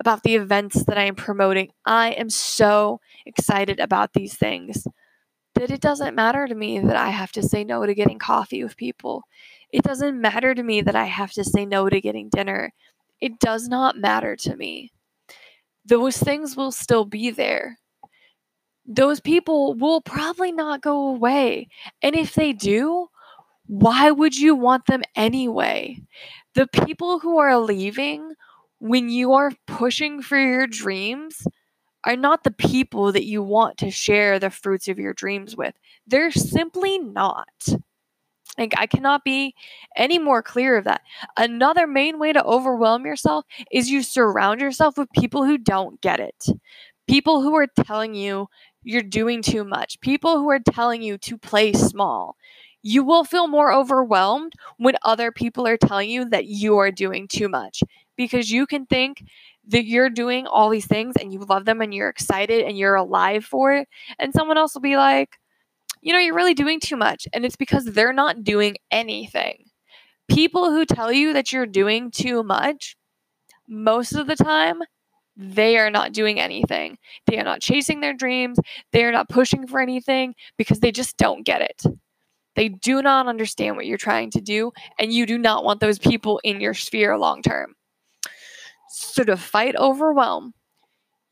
about 0.00 0.22
the 0.22 0.34
events 0.34 0.84
that 0.84 0.98
I 0.98 1.04
am 1.04 1.14
promoting. 1.14 1.70
I 1.86 2.10
am 2.12 2.28
so 2.28 3.00
excited 3.26 3.80
about 3.80 4.12
these 4.12 4.34
things 4.34 4.86
that 5.54 5.70
it 5.70 5.80
doesn't 5.80 6.14
matter 6.14 6.46
to 6.46 6.54
me 6.54 6.78
that 6.80 6.96
I 6.96 7.10
have 7.10 7.32
to 7.32 7.42
say 7.42 7.64
no 7.64 7.84
to 7.86 7.94
getting 7.94 8.18
coffee 8.18 8.62
with 8.62 8.76
people. 8.76 9.24
It 9.72 9.82
doesn't 9.82 10.20
matter 10.20 10.54
to 10.54 10.62
me 10.62 10.80
that 10.82 10.96
I 10.96 11.04
have 11.04 11.32
to 11.32 11.44
say 11.44 11.64
no 11.64 11.88
to 11.88 12.00
getting 12.00 12.28
dinner. 12.28 12.72
It 13.20 13.38
does 13.38 13.68
not 13.68 13.96
matter 13.96 14.36
to 14.36 14.56
me. 14.56 14.92
Those 15.84 16.16
things 16.16 16.56
will 16.56 16.72
still 16.72 17.04
be 17.04 17.30
there. 17.30 17.78
Those 18.86 19.20
people 19.20 19.74
will 19.74 20.00
probably 20.00 20.52
not 20.52 20.82
go 20.82 21.08
away. 21.08 21.68
And 22.02 22.14
if 22.14 22.34
they 22.34 22.52
do, 22.52 23.08
why 23.66 24.10
would 24.10 24.36
you 24.36 24.54
want 24.54 24.86
them 24.86 25.02
anyway? 25.16 25.98
The 26.54 26.66
people 26.66 27.18
who 27.18 27.38
are 27.38 27.58
leaving 27.58 28.34
when 28.78 29.08
you 29.08 29.32
are 29.32 29.52
pushing 29.66 30.20
for 30.20 30.38
your 30.38 30.66
dreams 30.66 31.46
are 32.04 32.16
not 32.16 32.44
the 32.44 32.50
people 32.50 33.12
that 33.12 33.24
you 33.24 33.42
want 33.42 33.78
to 33.78 33.90
share 33.90 34.38
the 34.38 34.50
fruits 34.50 34.88
of 34.88 34.98
your 34.98 35.14
dreams 35.14 35.56
with. 35.56 35.74
They're 36.06 36.30
simply 36.30 36.98
not. 36.98 37.68
Like, 38.56 38.74
I 38.76 38.86
cannot 38.86 39.24
be 39.24 39.54
any 39.96 40.18
more 40.18 40.42
clear 40.42 40.76
of 40.76 40.84
that. 40.84 41.02
Another 41.36 41.86
main 41.86 42.18
way 42.18 42.32
to 42.32 42.44
overwhelm 42.44 43.04
yourself 43.04 43.44
is 43.72 43.90
you 43.90 44.02
surround 44.02 44.60
yourself 44.60 44.96
with 44.96 45.10
people 45.12 45.44
who 45.44 45.58
don't 45.58 46.00
get 46.00 46.20
it. 46.20 46.46
People 47.08 47.42
who 47.42 47.54
are 47.56 47.66
telling 47.84 48.14
you 48.14 48.48
you're 48.84 49.02
doing 49.02 49.42
too 49.42 49.64
much. 49.64 50.00
People 50.00 50.38
who 50.38 50.50
are 50.50 50.60
telling 50.60 51.02
you 51.02 51.18
to 51.18 51.36
play 51.38 51.72
small. 51.72 52.36
You 52.82 53.02
will 53.02 53.24
feel 53.24 53.48
more 53.48 53.72
overwhelmed 53.72 54.52
when 54.76 54.94
other 55.02 55.32
people 55.32 55.66
are 55.66 55.78
telling 55.78 56.10
you 56.10 56.28
that 56.28 56.46
you 56.46 56.76
are 56.76 56.90
doing 56.92 57.26
too 57.26 57.48
much 57.48 57.82
because 58.16 58.50
you 58.50 58.66
can 58.66 58.86
think 58.86 59.24
that 59.68 59.84
you're 59.84 60.10
doing 60.10 60.46
all 60.46 60.68
these 60.68 60.86
things 60.86 61.14
and 61.20 61.32
you 61.32 61.40
love 61.40 61.64
them 61.64 61.80
and 61.80 61.94
you're 61.94 62.08
excited 62.08 62.64
and 62.64 62.76
you're 62.76 62.94
alive 62.94 63.44
for 63.44 63.72
it. 63.72 63.88
And 64.18 64.32
someone 64.32 64.58
else 64.58 64.74
will 64.74 64.82
be 64.82 64.96
like, 64.96 65.30
you 66.02 66.12
know, 66.12 66.18
you're 66.18 66.34
really 66.34 66.54
doing 66.54 66.80
too 66.80 66.96
much. 66.96 67.26
And 67.32 67.44
it's 67.44 67.56
because 67.56 67.84
they're 67.86 68.12
not 68.12 68.44
doing 68.44 68.76
anything. 68.90 69.64
People 70.28 70.70
who 70.70 70.84
tell 70.84 71.12
you 71.12 71.32
that 71.32 71.52
you're 71.52 71.66
doing 71.66 72.10
too 72.10 72.42
much, 72.42 72.96
most 73.68 74.12
of 74.12 74.26
the 74.26 74.36
time, 74.36 74.82
they 75.36 75.78
are 75.78 75.90
not 75.90 76.12
doing 76.12 76.38
anything. 76.38 76.98
They 77.26 77.38
are 77.38 77.44
not 77.44 77.60
chasing 77.60 78.00
their 78.00 78.14
dreams. 78.14 78.58
They 78.92 79.04
are 79.04 79.12
not 79.12 79.28
pushing 79.28 79.66
for 79.66 79.80
anything 79.80 80.34
because 80.56 80.80
they 80.80 80.92
just 80.92 81.16
don't 81.16 81.44
get 81.44 81.60
it. 81.60 81.82
They 82.54 82.68
do 82.68 83.02
not 83.02 83.26
understand 83.26 83.76
what 83.76 83.86
you're 83.86 83.98
trying 83.98 84.30
to 84.32 84.40
do, 84.40 84.72
and 84.98 85.12
you 85.12 85.26
do 85.26 85.38
not 85.38 85.64
want 85.64 85.80
those 85.80 85.98
people 85.98 86.40
in 86.44 86.60
your 86.60 86.74
sphere 86.74 87.18
long 87.18 87.42
term. 87.42 87.74
So, 88.96 89.24
to 89.24 89.36
fight 89.36 89.74
overwhelm, 89.74 90.54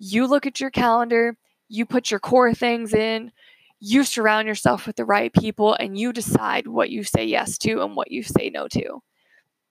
you 0.01 0.27
look 0.27 0.47
at 0.47 0.59
your 0.59 0.71
calendar, 0.71 1.37
you 1.69 1.87
put 1.87 2.11
your 2.11 2.19
core 2.19 2.53
things 2.53 2.93
in, 2.93 3.31
you 3.79 4.03
surround 4.03 4.49
yourself 4.49 4.85
with 4.85 4.97
the 4.97 5.05
right 5.05 5.33
people, 5.33 5.75
and 5.75 5.97
you 5.97 6.13
decide 6.13 6.67
what 6.67 6.91
you 6.91 7.05
say 7.05 7.25
yes 7.25 7.57
to 7.59 7.83
and 7.83 7.95
what 7.95 8.11
you 8.11 8.25
say 8.25 8.51
no 8.51 8.67
to 8.67 9.01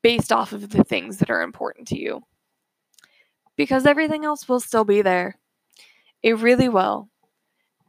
based 0.01 0.31
off 0.31 0.53
of 0.53 0.69
the 0.69 0.85
things 0.85 1.17
that 1.17 1.29
are 1.29 1.41
important 1.41 1.85
to 1.89 1.99
you. 1.99 2.21
Because 3.57 3.85
everything 3.85 4.23
else 4.23 4.47
will 4.47 4.61
still 4.61 4.85
be 4.85 5.01
there. 5.01 5.37
It 6.23 6.37
really 6.37 6.69
will. 6.69 7.09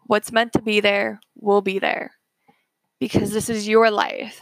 What's 0.07 0.33
meant 0.33 0.53
to 0.55 0.62
be 0.62 0.81
there 0.81 1.21
will 1.37 1.62
be 1.62 1.79
there. 1.79 2.11
Because 2.99 3.31
this 3.31 3.49
is 3.49 3.69
your 3.69 3.88
life 3.93 4.41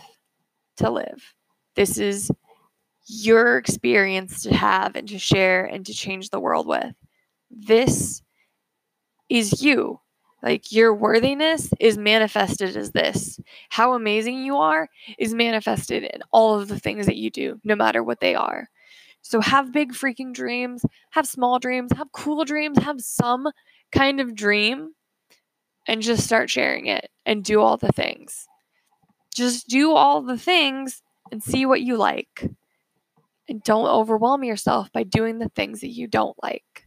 to 0.79 0.89
live. 0.89 1.35
This 1.77 1.99
is 1.99 2.31
your 3.11 3.59
experience 3.59 4.43
to 4.45 4.55
have 4.55 4.95
and 4.95 5.09
to 5.09 5.19
share 5.19 5.65
and 5.65 5.85
to 5.87 5.93
change 5.93 6.31
the 6.31 6.41
world 6.41 6.67
with. 6.67 6.95
This 7.51 8.23
is 9.29 9.63
you. 9.63 10.01
Like 10.43 10.73
your 10.73 10.95
worthiness 10.95 11.71
is 11.81 11.99
manifested 11.99 12.77
as 12.77 12.93
this. 12.93 13.39
How 13.69 13.95
amazing 13.95 14.45
you 14.45 14.57
are 14.57 14.89
is 15.19 15.35
manifested 15.35 16.05
in 16.05 16.23
all 16.31 16.59
of 16.59 16.69
the 16.69 16.79
things 16.79 17.07
that 17.07 17.17
you 17.17 17.31
do, 17.31 17.61
no 17.65 17.75
matter 17.75 18.03
what 18.03 18.21
they 18.21 18.35
are. 18.35 18.69
So 19.23 19.41
have 19.41 19.73
big 19.73 19.93
freaking 19.93 20.33
dreams, 20.33 20.85
have 21.11 21.27
small 21.27 21.59
dreams, 21.59 21.91
have 21.97 22.13
cool 22.13 22.45
dreams, 22.45 22.79
have 22.79 23.01
some 23.01 23.51
kind 23.93 24.21
of 24.21 24.35
dream, 24.35 24.95
and 25.87 26.01
just 26.01 26.25
start 26.25 26.49
sharing 26.49 26.87
it 26.87 27.11
and 27.27 27.45
do 27.45 27.61
all 27.61 27.77
the 27.77 27.93
things. 27.93 28.47
Just 29.35 29.69
do 29.69 29.93
all 29.93 30.23
the 30.23 30.39
things 30.39 31.03
and 31.31 31.43
see 31.43 31.67
what 31.67 31.83
you 31.83 31.97
like. 31.97 32.51
And 33.51 33.63
don't 33.65 33.89
overwhelm 33.89 34.45
yourself 34.45 34.93
by 34.93 35.03
doing 35.03 35.41
the 35.41 35.49
things 35.49 35.81
that 35.81 35.91
you 35.91 36.07
don't 36.07 36.37
like. 36.41 36.87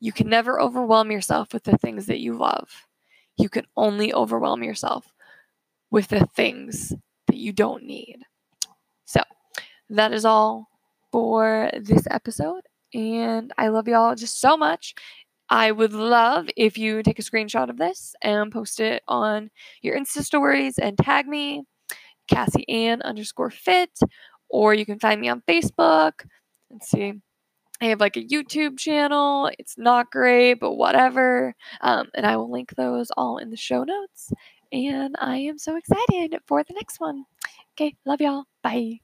You 0.00 0.12
can 0.12 0.28
never 0.28 0.60
overwhelm 0.60 1.10
yourself 1.10 1.54
with 1.54 1.64
the 1.64 1.78
things 1.78 2.06
that 2.06 2.20
you 2.20 2.34
love. 2.34 2.68
You 3.38 3.48
can 3.48 3.64
only 3.74 4.12
overwhelm 4.12 4.62
yourself 4.62 5.06
with 5.90 6.08
the 6.08 6.28
things 6.36 6.92
that 7.26 7.36
you 7.36 7.54
don't 7.54 7.84
need. 7.84 8.18
So, 9.06 9.22
that 9.88 10.12
is 10.12 10.26
all 10.26 10.68
for 11.10 11.70
this 11.80 12.06
episode. 12.10 12.60
And 12.92 13.50
I 13.56 13.68
love 13.68 13.88
y'all 13.88 14.14
just 14.14 14.42
so 14.42 14.58
much. 14.58 14.94
I 15.48 15.72
would 15.72 15.94
love 15.94 16.48
if 16.54 16.76
you 16.76 17.02
take 17.02 17.18
a 17.18 17.22
screenshot 17.22 17.70
of 17.70 17.78
this 17.78 18.14
and 18.20 18.52
post 18.52 18.80
it 18.80 19.02
on 19.08 19.50
your 19.80 19.98
Insta 19.98 20.22
stories 20.22 20.78
and 20.78 20.98
tag 20.98 21.26
me, 21.26 21.64
Cassie 22.28 22.68
Ann 22.68 23.00
underscore 23.00 23.50
fit, 23.50 23.98
or 24.50 24.74
you 24.74 24.86
can 24.86 24.98
find 24.98 25.20
me 25.20 25.28
on 25.28 25.42
Facebook. 25.48 26.24
Let's 26.70 26.90
see. 26.90 27.14
I 27.80 27.86
have 27.86 28.00
like 28.00 28.16
a 28.16 28.24
YouTube 28.24 28.78
channel. 28.78 29.50
It's 29.58 29.78
not 29.78 30.10
great, 30.10 30.54
but 30.54 30.74
whatever. 30.74 31.54
Um, 31.80 32.08
and 32.14 32.26
I 32.26 32.36
will 32.36 32.50
link 32.50 32.74
those 32.74 33.10
all 33.16 33.38
in 33.38 33.50
the 33.50 33.56
show 33.56 33.84
notes. 33.84 34.32
And 34.72 35.14
I 35.18 35.38
am 35.38 35.58
so 35.58 35.76
excited 35.76 36.36
for 36.46 36.62
the 36.64 36.74
next 36.74 37.00
one. 37.00 37.24
Okay, 37.74 37.94
love 38.04 38.20
y'all. 38.20 38.44
Bye. 38.62 39.00